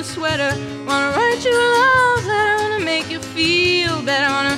sweater, 0.10 0.52
wanna 0.88 1.16
write 1.16 1.46
you 1.46 1.54
a 1.54 1.68
love 1.78 2.26
letter, 2.26 2.56
wanna 2.64 2.84
make 2.84 3.12
you 3.12 3.20
feel 3.20 4.02
better, 4.02 4.28
wanna 4.28 4.58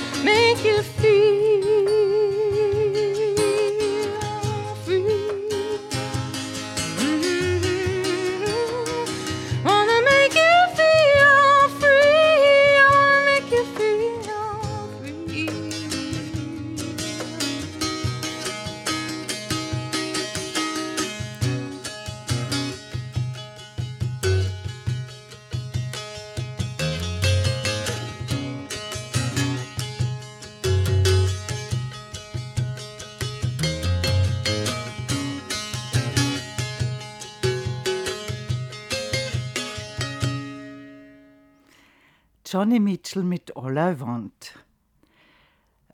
Johnny 42.52 42.80
Mitchell 42.80 43.22
mit 43.22 43.56
All 43.56 43.78
I 43.78 43.98
Want. 43.98 44.58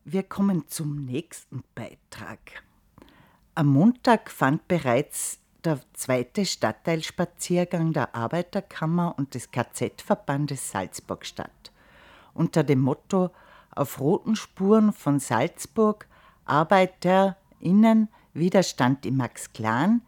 Wir 0.05 0.25
kommen 0.25 0.67
zum 0.67 1.05
nächsten 1.05 1.63
Beitrag. 1.77 2.65
Am 3.55 3.69
Montag 3.69 4.29
fand 4.29 4.67
bereits 4.67 5.39
der 5.63 5.79
zweite 5.93 6.45
Stadtteilspaziergang 6.45 7.93
der 7.93 8.13
Arbeiterkammer 8.13 9.15
und 9.17 9.35
des 9.35 9.53
KZ-Verbandes 9.53 10.73
Salzburg 10.73 11.25
statt. 11.25 11.71
Unter 12.35 12.65
dem 12.65 12.81
Motto 12.81 13.31
Auf 13.71 14.01
roten 14.01 14.35
Spuren 14.35 14.93
von 14.93 15.21
Salzburg, 15.21 16.09
ArbeiterInnen, 16.45 18.09
Widerstand 18.35 19.07
im 19.07 19.19
Max-Klan 19.19 20.03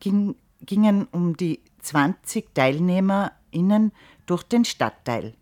ging, 0.00 0.34
gingen 0.62 1.08
um 1.12 1.36
die 1.36 1.60
20 1.82 2.54
TeilnehmerInnen 2.54 3.92
durch 4.24 4.44
den 4.44 4.64
Stadtteil. 4.64 5.36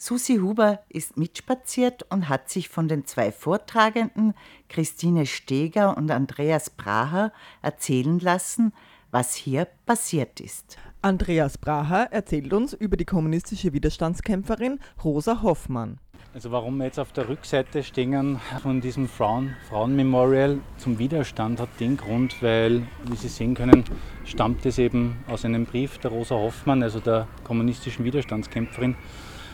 Susi 0.00 0.36
Huber 0.36 0.78
ist 0.88 1.16
mitspaziert 1.16 2.04
und 2.08 2.28
hat 2.28 2.48
sich 2.48 2.68
von 2.68 2.86
den 2.86 3.04
zwei 3.04 3.32
Vortragenden, 3.32 4.32
Christine 4.68 5.26
Steger 5.26 5.96
und 5.96 6.08
Andreas 6.12 6.70
Braher, 6.70 7.32
erzählen 7.62 8.20
lassen, 8.20 8.72
was 9.10 9.34
hier 9.34 9.66
passiert 9.86 10.38
ist. 10.38 10.78
Andreas 11.02 11.58
Braher 11.58 12.12
erzählt 12.12 12.52
uns 12.52 12.74
über 12.74 12.96
die 12.96 13.06
kommunistische 13.06 13.72
Widerstandskämpferin 13.72 14.78
Rosa 15.02 15.42
Hoffmann. 15.42 15.98
Also 16.32 16.52
warum 16.52 16.76
wir 16.76 16.84
jetzt 16.84 17.00
auf 17.00 17.10
der 17.10 17.28
Rückseite 17.28 17.82
stehen 17.82 18.38
von 18.62 18.80
diesem 18.80 19.08
Frauen, 19.08 19.56
Frauenmemorial 19.68 20.60
zum 20.76 21.00
Widerstand 21.00 21.58
hat 21.58 21.70
den 21.80 21.96
Grund, 21.96 22.40
weil, 22.40 22.86
wie 23.06 23.16
Sie 23.16 23.28
sehen 23.28 23.54
können, 23.54 23.82
stammt 24.24 24.64
es 24.64 24.78
eben 24.78 25.24
aus 25.26 25.44
einem 25.44 25.66
Brief 25.66 25.98
der 25.98 26.12
Rosa 26.12 26.36
Hoffmann, 26.36 26.84
also 26.84 27.00
der 27.00 27.26
kommunistischen 27.42 28.04
Widerstandskämpferin, 28.04 28.94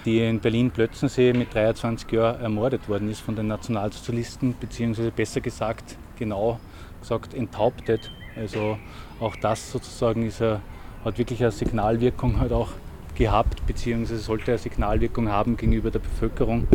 die 0.05 0.21
in 0.21 0.41
Berlin-Plötzensee 0.41 1.33
mit 1.33 1.55
23 1.55 2.11
Jahren 2.13 2.41
ermordet 2.41 2.89
worden 2.89 3.11
ist 3.11 3.21
von 3.21 3.37
den 3.37 3.47
Nationalsozialisten, 3.47 4.55
beziehungsweise 4.59 5.11
besser 5.11 5.41
gesagt, 5.41 5.97
genau 6.19 6.59
gesagt, 7.01 7.35
enthauptet. 7.35 8.11
Also 8.37 8.79
auch 9.21 9.37
das 9.37 9.71
sozusagen 9.71 10.27
ist 10.27 10.43
a, 10.43 10.61
hat 11.05 11.19
wirklich 11.19 11.43
eine 11.43 11.53
Signalwirkung 11.53 12.41
halt 12.41 12.53
auch 12.53 12.71
gehabt, 13.15 13.67
beziehungsweise 13.67 14.21
sollte 14.21 14.53
eine 14.53 14.59
Signalwirkung 14.59 15.29
haben 15.29 15.57
gegenüber 15.57 15.91
der 15.91 16.01
Bevölkerung 16.01 16.67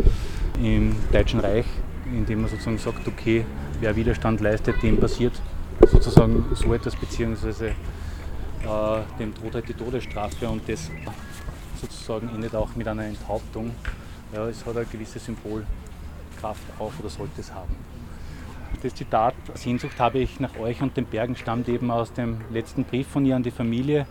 im 0.62 0.96
Deutschen 1.12 1.40
Reich, 1.40 1.66
indem 2.06 2.42
man 2.42 2.50
sozusagen 2.50 2.78
sagt, 2.78 3.08
okay, 3.08 3.46
wer 3.82 3.96
Widerstand 3.96 4.40
leistet, 4.42 4.82
dem 4.82 4.98
passiert 4.98 5.34
sozusagen 5.88 6.46
so 6.54 6.74
etwas, 6.74 6.96
beziehungsweise 6.96 7.68
äh, 7.68 7.74
dem 9.20 9.34
droht 9.34 9.56
halt 9.56 9.68
die 9.70 9.74
Todesstrafe 9.74 10.48
und 10.48 10.68
das 10.68 10.90
sozusagen 11.80 12.30
endet 12.30 12.56
auch 12.56 12.76
mit 12.76 12.88
einer 12.88 13.06
Enthauptung. 13.06 13.72
Ja, 14.34 14.48
es 14.48 14.66
hat 14.66 14.76
eine 14.76 14.86
gewisse 14.86 15.20
Symbolkraft 15.20 16.64
auch 16.78 16.92
oder 17.00 17.10
sollte 17.10 17.42
es 17.42 17.54
haben. 17.54 17.76
Das 18.84 18.96
Zitat 18.96 19.34
Sehnsucht 19.56 20.00
habe 20.00 20.20
ich 20.20 20.40
nach 20.40 20.58
euch 20.58 20.82
und 20.82 20.96
den 20.96 21.06
Bergen 21.06 21.36
stammt 21.36 21.68
eben 21.68 21.92
aus 21.92 22.14
dem 22.14 22.40
letzten 22.52 22.84
Brief 22.86 23.08
von 23.08 23.26
ihr 23.26 23.36
an 23.36 23.44
die 23.44 23.52
Familie. 23.52 24.06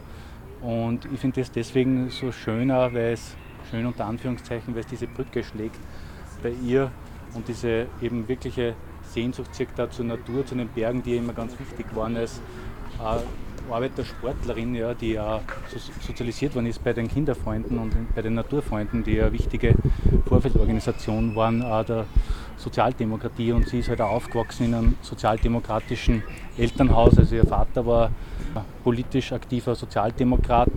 Und 0.61 1.07
ich 1.13 1.21
finde 1.21 1.41
das 1.41 1.53
deswegen 1.53 2.11
so 2.11 2.33
schöner, 2.33 2.93
weil 2.93 3.13
es 3.13 3.37
schön 3.71 3.87
unter 3.87 4.07
Anführungszeichen, 4.07 4.75
weil 4.75 4.81
es 4.81 4.87
diese 4.87 5.07
Brücke 5.07 5.45
schlägt 5.45 5.79
bei 6.43 6.51
ihr 6.51 6.91
und 7.35 7.47
diese 7.49 7.87
eben 8.03 8.27
wirkliche 8.29 8.75
Sehnsucht 9.03 9.55
circa 9.55 9.91
zur 9.91 10.05
Natur, 10.05 10.45
zu 10.45 10.55
den 10.55 10.69
Bergen, 10.69 11.03
die 11.03 11.17
immer 11.17 11.33
ganz 11.33 11.59
wichtig 11.59 11.87
waren 11.95 12.17
äh, 12.17 12.27
Arbeitersportlerin, 13.73 14.75
ja, 14.75 14.95
die 14.95 15.13
ja 15.13 15.41
so 15.69 15.79
sozialisiert 16.01 16.55
worden 16.55 16.67
ist 16.67 16.83
bei 16.83 16.93
den 16.93 17.09
Kinderfreunden 17.09 17.79
und 17.79 18.15
bei 18.15 18.23
den 18.23 18.35
Naturfreunden, 18.35 19.05
die 19.05 19.15
ja 19.15 19.33
wichtige 19.33 19.75
Vorfeldorganisation 20.27 21.35
waren 21.35 21.61
der 21.61 22.05
Sozialdemokratie 22.57 23.53
und 23.53 23.69
sie 23.69 23.79
ist 23.79 23.89
halt 23.89 24.01
auch 24.01 24.11
aufgewachsen 24.11 24.67
in 24.67 24.75
einem 24.75 24.95
sozialdemokratischen 25.01 26.23
Elternhaus. 26.57 27.17
Also 27.17 27.37
ihr 27.37 27.47
Vater 27.47 27.87
war 27.87 28.11
politisch 28.83 29.33
aktiver 29.33 29.75
Sozialdemokrat 29.75 30.71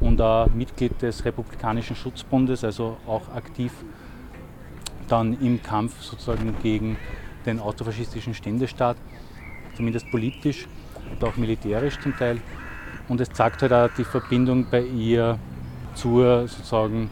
und 0.00 0.20
auch 0.20 0.48
Mitglied 0.48 1.00
des 1.00 1.24
Republikanischen 1.24 1.94
Schutzbundes, 1.94 2.64
also 2.64 2.96
auch 3.06 3.28
aktiv 3.34 3.72
dann 5.08 5.36
im 5.40 5.62
Kampf 5.62 6.02
sozusagen 6.02 6.54
gegen 6.62 6.96
den 7.46 7.58
autofaschistischen 7.60 8.34
Ständestaat, 8.34 8.96
zumindest 9.76 10.10
politisch 10.10 10.66
und 11.10 11.24
auch 11.24 11.36
militärisch 11.36 11.98
zum 12.00 12.16
Teil. 12.16 12.40
Und 13.08 13.20
es 13.20 13.30
zeigt 13.30 13.62
halt 13.62 13.72
auch 13.72 13.88
die 13.96 14.04
Verbindung 14.04 14.66
bei 14.70 14.82
ihr 14.82 15.38
zur 15.94 16.46
sozusagen 16.46 17.10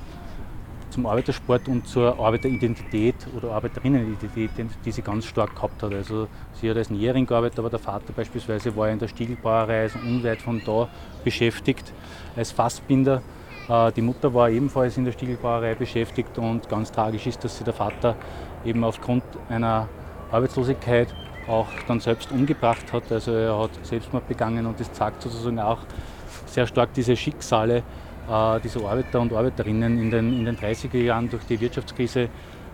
zum 0.90 1.06
Arbeitersport 1.06 1.68
und 1.68 1.87
zur 1.87 2.18
Arbeiteridentität 2.18 3.14
oder 3.37 3.52
Arbeiterinnenidentität, 3.52 4.50
die 4.84 4.92
sie 4.92 5.02
ganz 5.02 5.26
stark 5.26 5.54
gehabt 5.54 5.82
hat. 5.82 5.92
Also 5.92 6.28
sie 6.54 6.70
hat 6.70 6.76
als 6.76 6.90
Näherin 6.90 7.26
gearbeitet, 7.26 7.58
aber 7.58 7.70
der 7.70 7.78
Vater 7.78 8.12
beispielsweise 8.14 8.74
war 8.74 8.88
in 8.88 8.98
der 8.98 9.08
Stiegelbrauerei, 9.08 9.82
also 9.82 9.98
unweit 9.98 10.40
von 10.40 10.62
da 10.64 10.88
beschäftigt 11.24 11.92
als 12.37 12.52
Fassbinder. 12.52 13.22
Äh, 13.68 13.92
Die 13.92 14.02
Mutter 14.02 14.32
war 14.32 14.50
ebenfalls 14.50 14.96
in 14.96 15.04
der 15.04 15.12
Stiegelbrauerei 15.12 15.74
beschäftigt 15.74 16.38
und 16.38 16.68
ganz 16.68 16.90
tragisch 16.90 17.26
ist, 17.26 17.44
dass 17.44 17.58
sie 17.58 17.64
der 17.64 17.74
Vater 17.74 18.16
eben 18.64 18.82
aufgrund 18.82 19.22
einer 19.48 19.88
Arbeitslosigkeit 20.30 21.14
auch 21.48 21.68
dann 21.87 22.00
selbst 22.00 22.30
umgebracht 22.30 22.92
hat. 22.92 23.11
Also 23.11 23.32
er 23.32 23.58
hat 23.58 23.70
Selbstmord 23.82 24.28
begangen 24.28 24.66
und 24.66 24.78
das 24.78 24.92
zeigt 24.92 25.22
sozusagen 25.22 25.58
auch 25.58 25.78
sehr 26.46 26.66
stark 26.66 26.92
diese 26.94 27.16
Schicksale 27.16 27.82
äh, 28.28 28.61
dieser 28.61 28.84
Arbeiter 28.84 29.20
und 29.20 29.32
Arbeiterinnen 29.32 29.98
in 29.98 30.11
den, 30.11 30.38
in 30.38 30.44
den 30.44 30.56
30er 30.56 30.98
Jahren 30.98 31.28
durch 31.30 31.44
die 31.44 31.61
Wirtschaftskrise, 31.61 32.28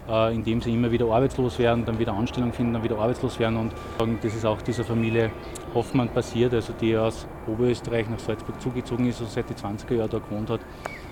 äh, 0.08 0.34
indem 0.34 0.60
sie 0.60 0.74
immer 0.74 0.90
wieder 0.90 1.06
arbeitslos 1.06 1.58
werden, 1.58 1.84
dann 1.84 1.98
wieder 1.98 2.12
Anstellung 2.12 2.52
finden, 2.52 2.74
dann 2.74 2.82
wieder 2.82 2.98
arbeitslos 2.98 3.38
werden. 3.38 3.70
Und 3.98 4.24
das 4.24 4.34
ist 4.34 4.44
auch 4.44 4.60
dieser 4.62 4.84
Familie 4.84 5.30
Hoffmann 5.72 6.08
passiert, 6.08 6.54
also 6.54 6.72
die 6.72 6.96
aus 6.96 7.26
Oberösterreich 7.46 8.08
nach 8.08 8.18
Salzburg 8.18 8.60
zugezogen 8.60 9.08
ist 9.08 9.20
und 9.20 9.30
seit 9.30 9.48
die 9.48 9.54
20er 9.54 9.94
Jahren 9.94 10.10
da 10.10 10.18
gewohnt 10.18 10.50
hat. 10.50 10.60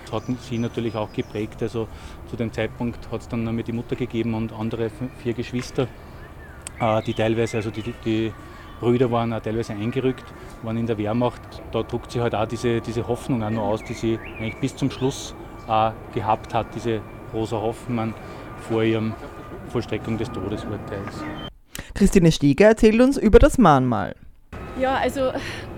Das 0.05 0.11
hat 0.11 0.23
sie 0.41 0.57
natürlich 0.57 0.95
auch 0.95 1.11
geprägt. 1.11 1.61
Also 1.61 1.87
zu 2.29 2.35
dem 2.35 2.51
Zeitpunkt 2.51 2.99
hat 3.11 3.21
es 3.21 3.27
dann 3.27 3.43
noch 3.43 3.63
die 3.63 3.71
Mutter 3.71 3.95
gegeben 3.95 4.33
und 4.33 4.53
andere 4.53 4.91
vier 5.21 5.33
Geschwister, 5.33 5.87
die 7.05 7.13
teilweise, 7.13 7.57
also 7.57 7.71
die, 7.71 7.93
die 8.05 8.33
Brüder 8.79 9.09
waren 9.11 9.31
auch 9.33 9.41
teilweise 9.41 9.73
eingerückt, 9.73 10.25
waren 10.61 10.77
in 10.77 10.85
der 10.85 10.97
Wehrmacht. 10.97 11.41
Da 11.71 11.83
druckt 11.83 12.11
sie 12.11 12.21
halt 12.21 12.35
auch 12.35 12.45
diese, 12.45 12.81
diese 12.81 13.07
Hoffnung 13.07 13.43
auch 13.43 13.49
noch 13.49 13.63
aus, 13.63 13.83
die 13.83 13.93
sie 13.93 14.19
eigentlich 14.39 14.57
bis 14.57 14.75
zum 14.75 14.91
Schluss 14.91 15.33
auch 15.67 15.93
gehabt 16.13 16.53
hat, 16.53 16.67
diese 16.75 17.01
Rosa 17.33 17.57
Hoffmann 17.57 18.13
vor 18.67 18.83
ihrem 18.83 19.13
Vollstreckung 19.69 20.17
des 20.17 20.29
Todesurteils. 20.31 21.23
Christine 21.93 22.31
Steger 22.31 22.67
erzählt 22.67 22.99
uns 23.01 23.17
über 23.17 23.39
das 23.39 23.57
Mahnmal. 23.57 24.15
Ja, 24.79 24.95
also 24.95 25.31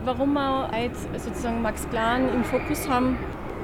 warum 0.05 0.34
wir 0.34 0.69
jetzt 0.81 1.08
sozusagen 1.17 1.62
Max 1.62 1.86
Plan 1.88 2.29
im 2.29 2.43
Fokus 2.43 2.88
haben, 2.88 3.17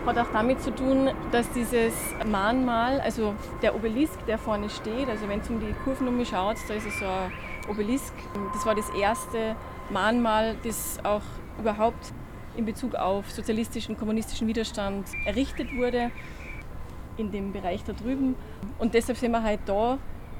hat 0.06 0.18
auch 0.18 0.32
damit 0.34 0.62
zu 0.62 0.74
tun, 0.74 1.10
dass 1.32 1.50
dieses 1.52 1.94
Mahnmal, 2.26 3.00
also 3.02 3.36
der 3.62 3.76
Obelisk, 3.76 4.26
der 4.26 4.38
vorne 4.38 4.70
steht, 4.70 5.08
also 5.10 5.28
wenn 5.30 5.42
es 5.42 5.50
um 5.50 5.60
die 5.60 5.74
Kurven 5.84 6.26
schaut, 6.26 6.58
da 6.68 6.74
ist 6.74 6.88
es 6.88 7.00
so 7.00 7.06
ein 7.06 7.32
Obelisk. 7.70 8.14
Das 8.54 8.66
war 8.66 8.76
das 8.76 8.90
erste 8.90 9.56
Mahnmal, 9.90 10.56
das 10.64 11.00
auch 11.04 11.22
überhaupt 11.60 12.14
in 12.58 12.66
Bezug 12.66 12.96
auf 12.96 13.32
sozialistischen, 13.32 13.98
kommunistischen 13.98 14.48
Widerstand 14.48 15.08
errichtet 15.26 15.76
wurde, 15.76 16.12
in 17.18 17.32
dem 17.32 17.54
Bereich 17.54 17.84
da 17.84 17.94
drüben. 17.94 18.36
Und 18.80 18.94
deshalb 18.94 19.18
sind 19.18 19.32
wir 19.32 19.44
heute 19.44 19.62
da. 19.66 19.98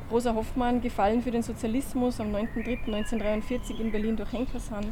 Rosa 0.10 0.36
Hoffmann, 0.36 0.82
gefallen 0.82 1.22
für 1.22 1.32
den 1.32 1.42
Sozialismus 1.42 2.20
am 2.20 2.36
9.3.1943 2.36 3.80
in 3.80 3.92
Berlin 3.92 4.18
durch 4.18 4.34
Henkershand. 4.34 4.88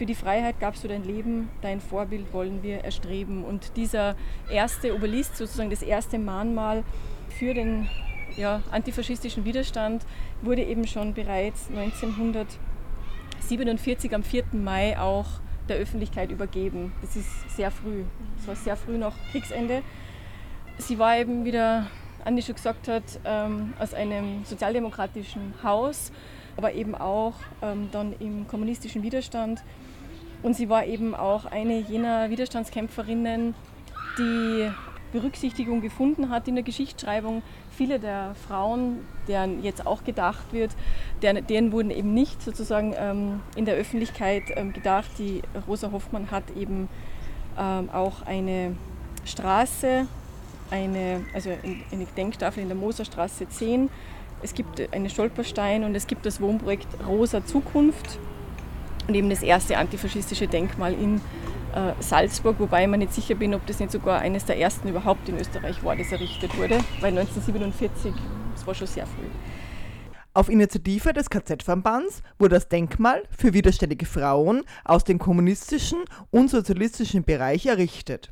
Für 0.00 0.06
die 0.06 0.14
Freiheit 0.14 0.58
gabst 0.60 0.82
du 0.82 0.88
dein 0.88 1.04
Leben, 1.04 1.50
dein 1.60 1.78
Vorbild 1.78 2.32
wollen 2.32 2.62
wir 2.62 2.78
erstreben. 2.78 3.44
Und 3.44 3.76
dieser 3.76 4.16
erste 4.50 4.94
Obelisk, 4.94 5.36
sozusagen 5.36 5.68
das 5.68 5.82
erste 5.82 6.18
Mahnmal 6.18 6.84
für 7.28 7.52
den 7.52 7.86
ja, 8.34 8.62
antifaschistischen 8.70 9.44
Widerstand, 9.44 10.06
wurde 10.40 10.64
eben 10.64 10.86
schon 10.86 11.12
bereits 11.12 11.68
1947 11.68 14.14
am 14.14 14.22
4. 14.22 14.44
Mai 14.52 14.98
auch 14.98 15.26
der 15.68 15.76
Öffentlichkeit 15.76 16.30
übergeben. 16.30 16.94
Das 17.02 17.14
ist 17.14 17.28
sehr 17.54 17.70
früh. 17.70 18.04
Das 18.38 18.48
war 18.48 18.56
sehr 18.56 18.76
früh 18.76 18.96
nach 18.96 19.12
Kriegsende. 19.32 19.82
Sie 20.78 20.98
war 20.98 21.18
eben, 21.18 21.44
wie 21.44 21.52
der 21.52 21.88
Andi 22.24 22.40
schon 22.40 22.54
gesagt 22.54 22.88
hat, 22.88 23.04
ähm, 23.26 23.74
aus 23.78 23.92
einem 23.92 24.46
sozialdemokratischen 24.46 25.52
Haus, 25.62 26.10
aber 26.56 26.72
eben 26.72 26.94
auch 26.94 27.34
ähm, 27.60 27.90
dann 27.92 28.14
im 28.18 28.48
kommunistischen 28.48 29.02
Widerstand. 29.02 29.62
Und 30.42 30.54
sie 30.54 30.68
war 30.68 30.86
eben 30.86 31.14
auch 31.14 31.44
eine 31.44 31.80
jener 31.80 32.30
Widerstandskämpferinnen, 32.30 33.54
die 34.18 34.70
Berücksichtigung 35.12 35.80
gefunden 35.80 36.30
hat 36.30 36.48
in 36.48 36.54
der 36.54 36.64
Geschichtsschreibung. 36.64 37.42
Viele 37.70 37.98
der 37.98 38.34
Frauen, 38.46 39.00
deren 39.28 39.62
jetzt 39.62 39.86
auch 39.86 40.04
gedacht 40.04 40.52
wird, 40.52 40.70
deren, 41.22 41.46
deren 41.46 41.72
wurden 41.72 41.90
eben 41.90 42.14
nicht 42.14 42.42
sozusagen 42.42 42.94
ähm, 42.96 43.40
in 43.56 43.64
der 43.64 43.74
Öffentlichkeit 43.74 44.44
ähm, 44.54 44.72
gedacht. 44.72 45.10
Die 45.18 45.42
Rosa 45.66 45.90
Hoffmann 45.92 46.30
hat 46.30 46.44
eben 46.56 46.88
ähm, 47.58 47.90
auch 47.90 48.22
eine 48.22 48.76
Straße, 49.24 50.06
eine, 50.70 51.24
also 51.34 51.50
eine 51.50 52.04
Gedenktafel 52.04 52.62
in 52.62 52.68
der 52.68 52.76
Moserstraße 52.76 53.48
10. 53.48 53.90
Es 54.42 54.54
gibt 54.54 54.80
einen 54.94 55.10
Stolperstein 55.10 55.84
und 55.84 55.94
es 55.94 56.06
gibt 56.06 56.24
das 56.24 56.40
Wohnprojekt 56.40 56.86
Rosa 57.06 57.44
Zukunft 57.44 58.18
und 59.10 59.16
eben 59.16 59.28
das 59.28 59.42
erste 59.42 59.76
antifaschistische 59.76 60.46
Denkmal 60.46 60.92
in 60.94 61.16
äh, 61.74 61.92
Salzburg, 61.98 62.60
wobei 62.60 62.84
ich 62.84 62.88
mir 62.88 62.96
nicht 62.96 63.12
sicher 63.12 63.34
bin, 63.34 63.54
ob 63.54 63.66
das 63.66 63.80
nicht 63.80 63.90
sogar 63.90 64.20
eines 64.20 64.44
der 64.44 64.56
ersten 64.56 64.88
überhaupt 64.88 65.28
in 65.28 65.36
Österreich 65.36 65.82
war, 65.82 65.96
das 65.96 66.12
errichtet 66.12 66.56
wurde, 66.56 66.78
weil 67.00 67.18
1947, 67.18 68.12
das 68.54 68.64
war 68.68 68.74
schon 68.74 68.86
sehr 68.86 69.06
früh. 69.06 69.26
Auf 70.32 70.48
Initiative 70.48 71.12
des 71.12 71.28
KZ-Verbands 71.28 72.22
wurde 72.38 72.54
das 72.54 72.68
Denkmal 72.68 73.24
für 73.36 73.52
widerständige 73.52 74.06
Frauen 74.06 74.62
aus 74.84 75.02
dem 75.02 75.18
kommunistischen 75.18 75.98
und 76.30 76.48
sozialistischen 76.48 77.24
Bereich 77.24 77.66
errichtet. 77.66 78.30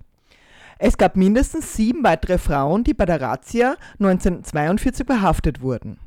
Es 0.78 0.96
gab 0.96 1.16
mindestens 1.16 1.74
sieben 1.74 2.04
weitere 2.04 2.38
Frauen, 2.38 2.84
die 2.84 2.94
bei 2.94 3.04
der 3.04 3.20
Razzia 3.20 3.74
1942 3.98 5.04
verhaftet 5.04 5.60
wurden. 5.60 5.98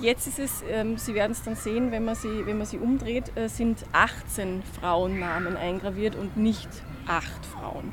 Jetzt 0.00 0.28
ist 0.28 0.38
es, 0.38 0.62
ähm, 0.70 0.96
Sie 0.96 1.14
werden 1.14 1.32
es 1.32 1.42
dann 1.42 1.56
sehen, 1.56 1.90
wenn 1.90 2.04
man 2.04 2.14
sie, 2.14 2.46
wenn 2.46 2.58
man 2.58 2.66
sie 2.66 2.78
umdreht, 2.78 3.36
äh, 3.36 3.48
sind 3.48 3.84
18 3.92 4.62
Frauennamen 4.80 5.56
eingraviert 5.56 6.14
und 6.14 6.36
nicht 6.36 6.68
acht 7.06 7.44
Frauen. 7.46 7.92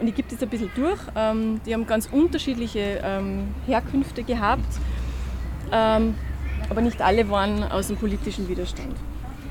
Und 0.00 0.08
ich 0.08 0.14
gebe 0.14 0.28
das 0.30 0.42
ein 0.42 0.48
bisschen 0.48 0.70
durch. 0.74 1.00
Ähm, 1.14 1.60
die 1.66 1.74
haben 1.74 1.86
ganz 1.86 2.08
unterschiedliche 2.10 3.00
ähm, 3.04 3.54
Herkünfte 3.66 4.22
gehabt, 4.22 4.80
ähm, 5.70 6.14
aber 6.70 6.80
nicht 6.80 7.02
alle 7.02 7.28
waren 7.28 7.62
aus 7.62 7.88
dem 7.88 7.96
politischen 7.96 8.48
Widerstand. 8.48 8.96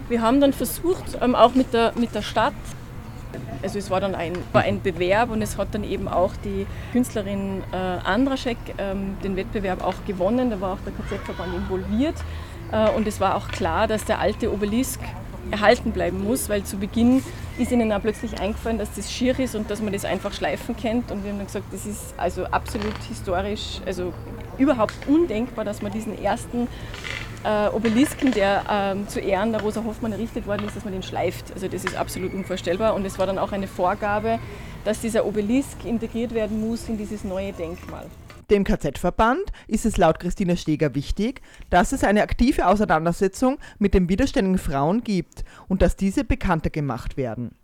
Wir 0.09 0.21
haben 0.21 0.41
dann 0.41 0.53
versucht, 0.53 1.17
ähm, 1.21 1.35
auch 1.35 1.53
mit 1.53 1.73
der, 1.73 1.93
mit 1.95 2.15
der 2.15 2.23
Stadt 2.23 2.53
also 3.61 3.79
es 3.79 3.89
war 3.89 4.01
dann 4.01 4.15
ein, 4.15 4.33
war 4.51 4.63
ein 4.63 4.81
Bewerb 4.81 5.29
und 5.31 5.41
es 5.41 5.57
hat 5.57 5.69
dann 5.71 5.83
eben 5.83 6.07
auch 6.07 6.33
die 6.43 6.65
Künstlerin 6.91 7.63
äh, 7.71 7.75
Andraschek 7.75 8.57
ähm, 8.77 9.17
den 9.23 9.35
Wettbewerb 9.35 9.83
auch 9.83 9.95
gewonnen. 10.05 10.49
Da 10.49 10.59
war 10.61 10.73
auch 10.73 10.79
der 10.85 10.93
KZ-Verband 10.93 11.53
involviert. 11.55 12.15
Äh, 12.71 12.89
und 12.91 13.07
es 13.07 13.19
war 13.19 13.35
auch 13.35 13.47
klar, 13.49 13.87
dass 13.87 14.05
der 14.05 14.19
alte 14.19 14.51
Obelisk 14.51 14.99
erhalten 15.51 15.91
bleiben 15.91 16.23
muss, 16.23 16.49
weil 16.49 16.63
zu 16.63 16.77
Beginn 16.77 17.21
ist 17.57 17.71
ihnen 17.71 17.91
auch 17.91 18.01
plötzlich 18.01 18.39
eingefallen, 18.39 18.77
dass 18.77 18.93
das 18.95 19.11
schier 19.11 19.37
ist 19.37 19.55
und 19.55 19.69
dass 19.69 19.81
man 19.81 19.93
das 19.93 20.05
einfach 20.05 20.33
schleifen 20.33 20.75
kennt. 20.75 21.11
Und 21.11 21.23
wir 21.23 21.31
haben 21.31 21.37
dann 21.37 21.47
gesagt, 21.47 21.65
das 21.71 21.85
ist 21.85 22.13
also 22.17 22.45
absolut 22.45 22.97
historisch, 23.07 23.81
also 23.85 24.13
überhaupt 24.57 24.95
undenkbar, 25.07 25.65
dass 25.65 25.81
man 25.81 25.91
diesen 25.91 26.21
ersten 26.21 26.67
äh, 27.43 27.67
Obelisken, 27.69 28.31
der 28.31 28.63
ähm, 28.69 29.07
zu 29.07 29.19
Ehren 29.19 29.51
der 29.51 29.61
Rosa 29.61 29.83
Hoffmann 29.83 30.11
errichtet 30.11 30.47
worden 30.47 30.65
ist, 30.67 30.75
dass 30.75 30.83
man 30.83 30.93
den 30.93 31.03
schleift. 31.03 31.51
Also 31.53 31.67
das 31.67 31.83
ist 31.83 31.95
absolut 31.95 32.33
unvorstellbar 32.33 32.93
und 32.95 33.05
es 33.05 33.19
war 33.19 33.25
dann 33.25 33.37
auch 33.37 33.51
eine 33.51 33.67
Vorgabe, 33.67 34.39
dass 34.85 35.01
dieser 35.01 35.25
Obelisk 35.25 35.85
integriert 35.85 36.33
werden 36.33 36.59
muss 36.61 36.87
in 36.87 36.97
dieses 36.97 37.23
neue 37.23 37.53
Denkmal. 37.53 38.05
Dem 38.49 38.63
KZ-Verband 38.65 39.51
ist 39.67 39.85
es 39.85 39.97
laut 39.97 40.19
Christina 40.19 40.55
Steger 40.55 40.95
wichtig, 40.95 41.41
dass 41.69 41.91
es 41.91 42.03
eine 42.03 42.23
aktive 42.23 42.67
Auseinandersetzung 42.67 43.57
mit 43.79 43.93
den 43.93 44.09
widerständigen 44.09 44.57
Frauen 44.57 45.03
gibt 45.03 45.43
und 45.67 45.81
dass 45.81 45.95
diese 45.95 46.23
bekannter 46.23 46.69
gemacht 46.69 47.17
werden. 47.17 47.55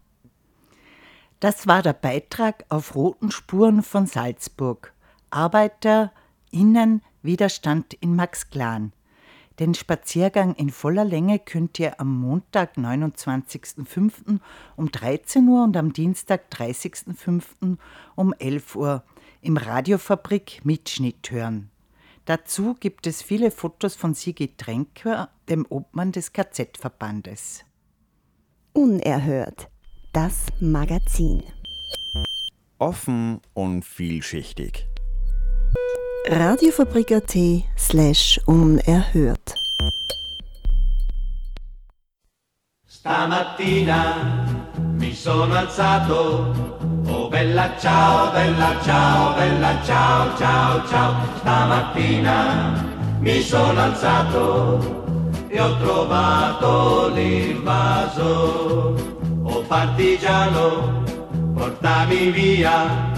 Das 1.40 1.68
war 1.68 1.82
der 1.82 1.94
Beitrag 1.94 2.66
auf 2.70 2.96
Roten 2.96 3.32
Spuren 3.32 3.82
von 3.82 4.08
Salzburg. 4.08 4.94
ArbeiterInnen 5.30 7.02
Widerstand 7.22 7.94
in 7.96 8.16
Max 8.16 8.50
Klan. 8.50 8.92
Den 9.60 9.74
Spaziergang 9.74 10.56
in 10.56 10.70
voller 10.70 11.04
Länge 11.04 11.38
könnt 11.38 11.80
ihr 11.80 12.00
am 12.00 12.18
Montag, 12.18 12.78
29.05. 12.78 14.40
um 14.78 14.90
13 14.90 15.48
Uhr 15.50 15.66
und 15.66 15.76
am 15.76 15.92
Dienstag, 15.92 16.50
30.05. 16.50 17.78
um 18.16 18.34
11 18.40 18.76
Uhr 18.78 19.04
im 19.42 19.58
Radiofabrik 19.58 20.62
Mitschnitt 20.64 21.30
hören. 21.32 21.70
Dazu 22.24 22.76
gibt 22.80 23.06
es 23.06 23.22
viele 23.22 23.52
Fotos 23.52 23.96
von 23.96 24.14
Sigi 24.14 24.56
Tränker, 24.56 25.30
dem 25.50 25.66
Obmann 25.68 26.14
des 26.14 26.32
KZ-Verbandes. 26.32 27.66
Unerhört. 28.72 29.70
Das 30.14 30.46
Magazin. 30.60 31.44
Offen 32.78 33.42
und 33.54 33.84
vielschichtig. 33.84 34.89
Radiofabrik.at 36.30 37.34
slash 37.76 38.38
unerhört. 38.46 39.56
Stamattina 42.86 44.46
mi 45.00 45.12
sono 45.16 45.56
alzato, 45.56 46.54
oh 47.08 47.30
bella 47.30 47.76
ciao, 47.80 48.32
bella 48.32 48.78
ciao, 48.84 49.34
bella 49.34 49.82
ciao, 49.84 50.38
ciao, 50.38 50.88
ciao. 50.88 51.16
Stamattina 51.40 52.86
mi 53.22 53.42
sono 53.42 53.80
alzato 53.80 55.48
e 55.48 55.60
ho 55.60 55.78
trovato 55.80 57.08
l'invaso, 57.08 58.94
oh 59.42 59.62
partigiano, 59.64 61.02
portami 61.56 62.30
via 62.30 63.18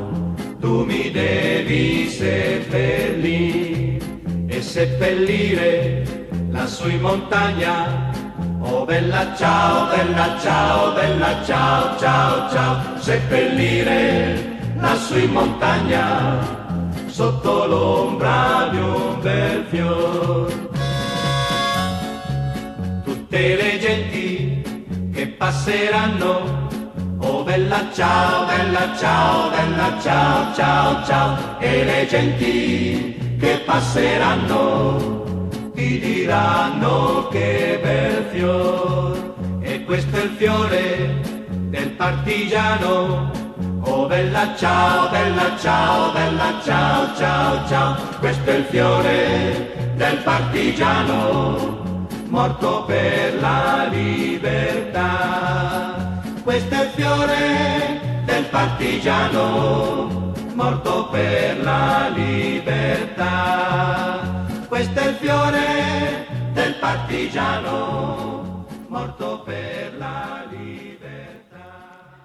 tu 0.61 0.85
mi 0.85 1.09
devi 1.09 2.07
seppellire 2.07 3.97
e 4.47 4.61
seppellire 4.61 6.03
lassù 6.51 6.87
in 6.87 7.01
montagna. 7.01 8.09
Oh 8.59 8.85
bella 8.85 9.35
ciao, 9.35 9.87
bella 9.89 10.37
ciao, 10.39 10.93
bella 10.93 11.43
ciao, 11.43 11.97
ciao, 11.97 12.49
ciao, 12.51 12.97
seppellire 12.99 14.59
lassù 14.77 15.17
in 15.17 15.31
montagna 15.31 16.37
sotto 17.07 17.65
l'ombra 17.65 18.67
di 18.69 18.77
un 18.77 19.19
bel 19.19 19.65
fior. 19.67 20.69
Tutte 23.03 23.55
le 23.55 23.79
genti 23.79 24.61
che 25.11 25.27
passeranno 25.27 26.60
bella 27.51 27.85
ciao, 27.93 28.45
bella 28.45 28.95
ciao, 28.97 29.49
bella 29.49 29.99
ciao, 29.99 30.53
ciao, 30.55 31.05
ciao, 31.05 31.59
e 31.59 31.83
le 31.83 32.07
genti 32.07 33.37
che 33.37 33.61
passeranno 33.65 35.69
ti 35.75 35.99
diranno 35.99 37.27
che 37.29 37.77
bel 37.83 38.23
fior, 38.31 39.33
e 39.59 39.83
questo 39.83 40.15
è 40.15 40.23
il 40.23 40.29
fiore 40.37 41.19
del 41.73 41.89
partigiano. 41.89 43.31
Oh 43.83 44.05
bella 44.05 44.55
ciao, 44.55 45.09
bella 45.09 45.51
ciao, 45.59 46.11
bella 46.13 46.53
ciao, 46.63 47.15
ciao, 47.17 47.67
ciao, 47.67 47.95
questo 48.19 48.49
è 48.49 48.55
il 48.55 48.63
fiore 48.63 49.91
del 49.95 50.17
partigiano, 50.23 52.07
morto 52.29 52.85
per 52.85 53.41
la 53.41 53.89
libertà. 53.91 55.20
Fiore 57.11 58.23
del 58.23 58.45
partigiano, 58.45 60.31
morto 60.53 61.09
per 61.09 61.61
la 61.61 62.09
libertà. 62.15 63.25
Questo 64.69 64.97
è 64.97 65.07
il 65.09 65.15
fiore 65.15 66.27
del 66.53 66.75
partigiano, 66.79 68.65
morto 68.87 69.41
per 69.43 69.97
la 69.97 70.45
libertà. 70.49 72.15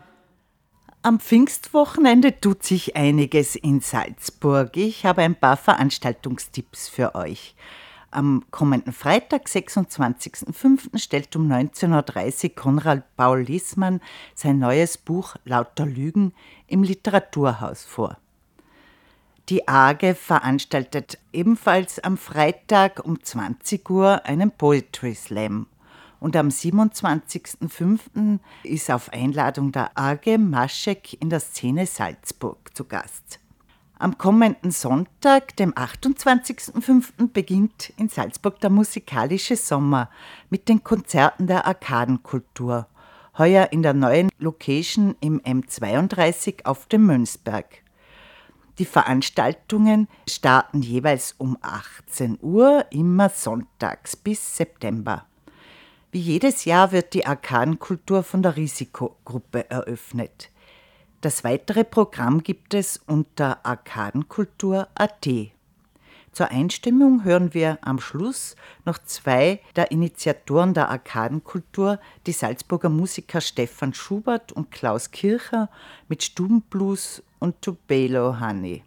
Am 1.01 1.19
Pfingstwochenende 1.19 2.39
tut 2.39 2.63
sich 2.63 2.95
einiges 2.95 3.57
in 3.57 3.81
Salzburg. 3.81 4.77
Ich 4.77 5.05
habe 5.05 5.23
ein 5.23 5.35
paar 5.35 5.57
Veranstaltungstipps 5.57 6.89
für 6.89 7.17
euch. 7.17 7.57
Am 8.17 8.45
kommenden 8.51 8.95
Freitag, 8.95 9.47
26.05., 9.47 10.97
stellt 10.99 11.37
um 11.37 11.53
19.30 11.53 12.45
Uhr 12.45 12.55
Konrad 12.55 13.03
Paul 13.15 13.43
Liesmann 13.43 14.01
sein 14.35 14.59
neues 14.59 14.97
Buch 14.97 15.37
Lauter 15.45 15.85
Lügen 15.85 16.33
im 16.67 16.83
Literaturhaus 16.83 17.85
vor. 17.85 18.17
Die 19.51 19.69
AGE 19.69 20.15
veranstaltet 20.15 21.19
ebenfalls 21.35 21.99
am 21.99 22.17
Freitag 22.17 23.05
um 23.05 23.23
20 23.23 23.91
Uhr 23.91 24.25
einen 24.25 24.51
Poetry 24.51 25.15
Slam. 25.15 25.67
Und 26.19 26.37
am 26.37 26.49
27.05. 26.49 28.39
ist 28.63 28.91
auf 28.91 29.13
Einladung 29.13 29.73
der 29.73 29.91
AGE 29.95 30.39
Maschek 30.39 31.21
in 31.21 31.29
der 31.29 31.41
Szene 31.41 31.85
Salzburg 31.85 32.75
zu 32.75 32.87
Gast. 32.87 33.41
Am 33.99 34.19
kommenden 34.19 34.73
Sonntag, 34.73 35.57
dem 35.57 35.73
28.05., 35.73 37.29
beginnt 37.33 37.95
in 37.97 38.11
Salzburg 38.11 38.61
der 38.61 38.69
musikalische 38.69 39.57
Sommer 39.57 40.11
mit 40.51 40.69
den 40.69 40.85
Konzerten 40.85 41.47
der 41.47 41.67
Arkadenkultur. 41.67 42.89
Heuer 43.39 43.73
in 43.73 43.83
der 43.83 43.95
neuen 43.95 44.29
Location 44.39 45.17
im 45.21 45.41
M32 45.41 46.67
auf 46.67 46.87
dem 46.87 47.07
Mönchsberg. 47.07 47.83
Die 48.79 48.85
Veranstaltungen 48.85 50.09
starten 50.29 50.83
jeweils 50.83 51.35
um 51.39 51.57
18 51.63 52.39
Uhr, 52.43 52.85
immer 52.91 53.31
sonntags 53.31 54.15
bis 54.15 54.59
September. 54.59 55.25
Wie 56.13 56.21
jedes 56.21 56.67
Jahr 56.67 56.93
wird 56.93 57.15
die 57.15 57.25
Arkadenkultur 57.25 58.23
von 58.23 58.43
der 58.43 58.57
Risikogruppe 58.57 59.71
eröffnet. 59.71 60.51
Das 61.21 61.45
weitere 61.45 61.85
Programm 61.85 62.43
gibt 62.43 62.75
es 62.75 63.01
unter 63.07 63.65
arkadenkultur.at. 63.65 65.29
Zur 66.33 66.51
Einstimmung 66.51 67.25
hören 67.25 67.55
wir 67.55 67.79
am 67.81 67.99
Schluss 67.99 68.57
noch 68.85 68.99
zwei 68.99 69.61
der 69.75 69.91
Initiatoren 69.91 70.75
der 70.75 70.91
Arkadenkultur, 70.91 71.99
die 72.27 72.33
Salzburger 72.33 72.91
Musiker 72.91 73.41
Stefan 73.41 73.95
Schubert 73.95 74.53
und 74.53 74.71
Klaus 74.71 75.11
Kircher 75.11 75.71
mit 76.09 76.23
Stubenblues 76.23 77.23
und 77.39 77.63
Tubelo 77.63 78.39
Honey. 78.39 78.85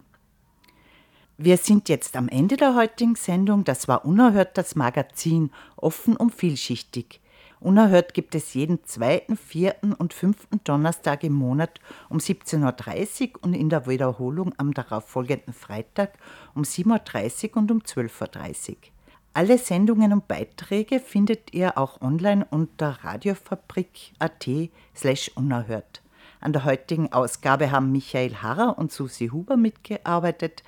Wir 1.39 1.57
sind 1.57 1.89
jetzt 1.89 2.15
am 2.15 2.27
Ende 2.27 2.55
der 2.55 2.75
heutigen 2.75 3.15
Sendung. 3.15 3.63
Das 3.63 3.87
war 3.87 4.05
Unerhört 4.05 4.55
das 4.57 4.75
Magazin, 4.75 5.49
offen 5.75 6.15
und 6.15 6.35
vielschichtig. 6.35 7.19
Unerhört 7.61 8.13
gibt 8.13 8.35
es 8.35 8.53
jeden 8.53 8.85
zweiten, 8.85 9.35
vierten 9.35 9.93
und 9.93 10.13
fünften 10.13 10.61
Donnerstag 10.63 11.25
im 11.25 11.33
Monat 11.33 11.81
um 12.07 12.19
17.30 12.19 13.33
Uhr 13.33 13.43
und 13.43 13.53
in 13.53 13.69
der 13.69 13.85
Wiederholung 13.85 14.53
am 14.57 14.73
darauffolgenden 14.73 15.53
Freitag 15.53 16.13
um 16.55 16.61
7.30 16.63 17.51
Uhr 17.51 17.57
und 17.57 17.71
um 17.71 17.79
12.30 17.79 18.69
Uhr. 18.69 18.75
Alle 19.33 19.57
Sendungen 19.57 20.13
und 20.13 20.27
Beiträge 20.27 20.99
findet 20.99 21.53
ihr 21.53 21.77
auch 21.77 22.01
online 22.01 22.47
unter 22.49 22.97
radiofabrik.at 23.03 24.49
slash 24.95 25.31
unerhört. 25.35 26.01
An 26.39 26.53
der 26.53 26.63
heutigen 26.63 27.11
Ausgabe 27.11 27.71
haben 27.71 27.91
Michael 27.91 28.35
Harrer 28.35 28.77
und 28.77 28.93
Susi 28.93 29.27
Huber 29.27 29.57
mitgearbeitet. 29.57 30.63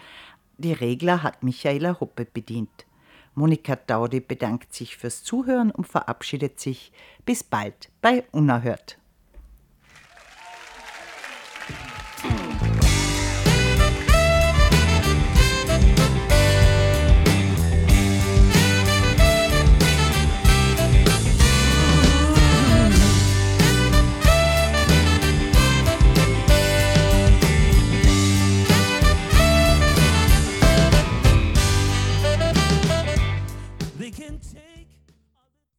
Die 0.57 0.73
Regler 0.73 1.23
hat 1.23 1.41
Michaela 1.41 1.99
Hoppe 2.01 2.25
bedient. 2.25 2.85
Monika 3.33 3.75
Daudi 3.75 4.19
bedankt 4.19 4.73
sich 4.73 4.97
fürs 4.97 5.23
Zuhören 5.23 5.71
und 5.71 5.87
verabschiedet 5.87 6.59
sich. 6.59 6.91
Bis 7.25 7.43
bald 7.43 7.89
bei 8.01 8.25
Unerhört. 8.31 8.97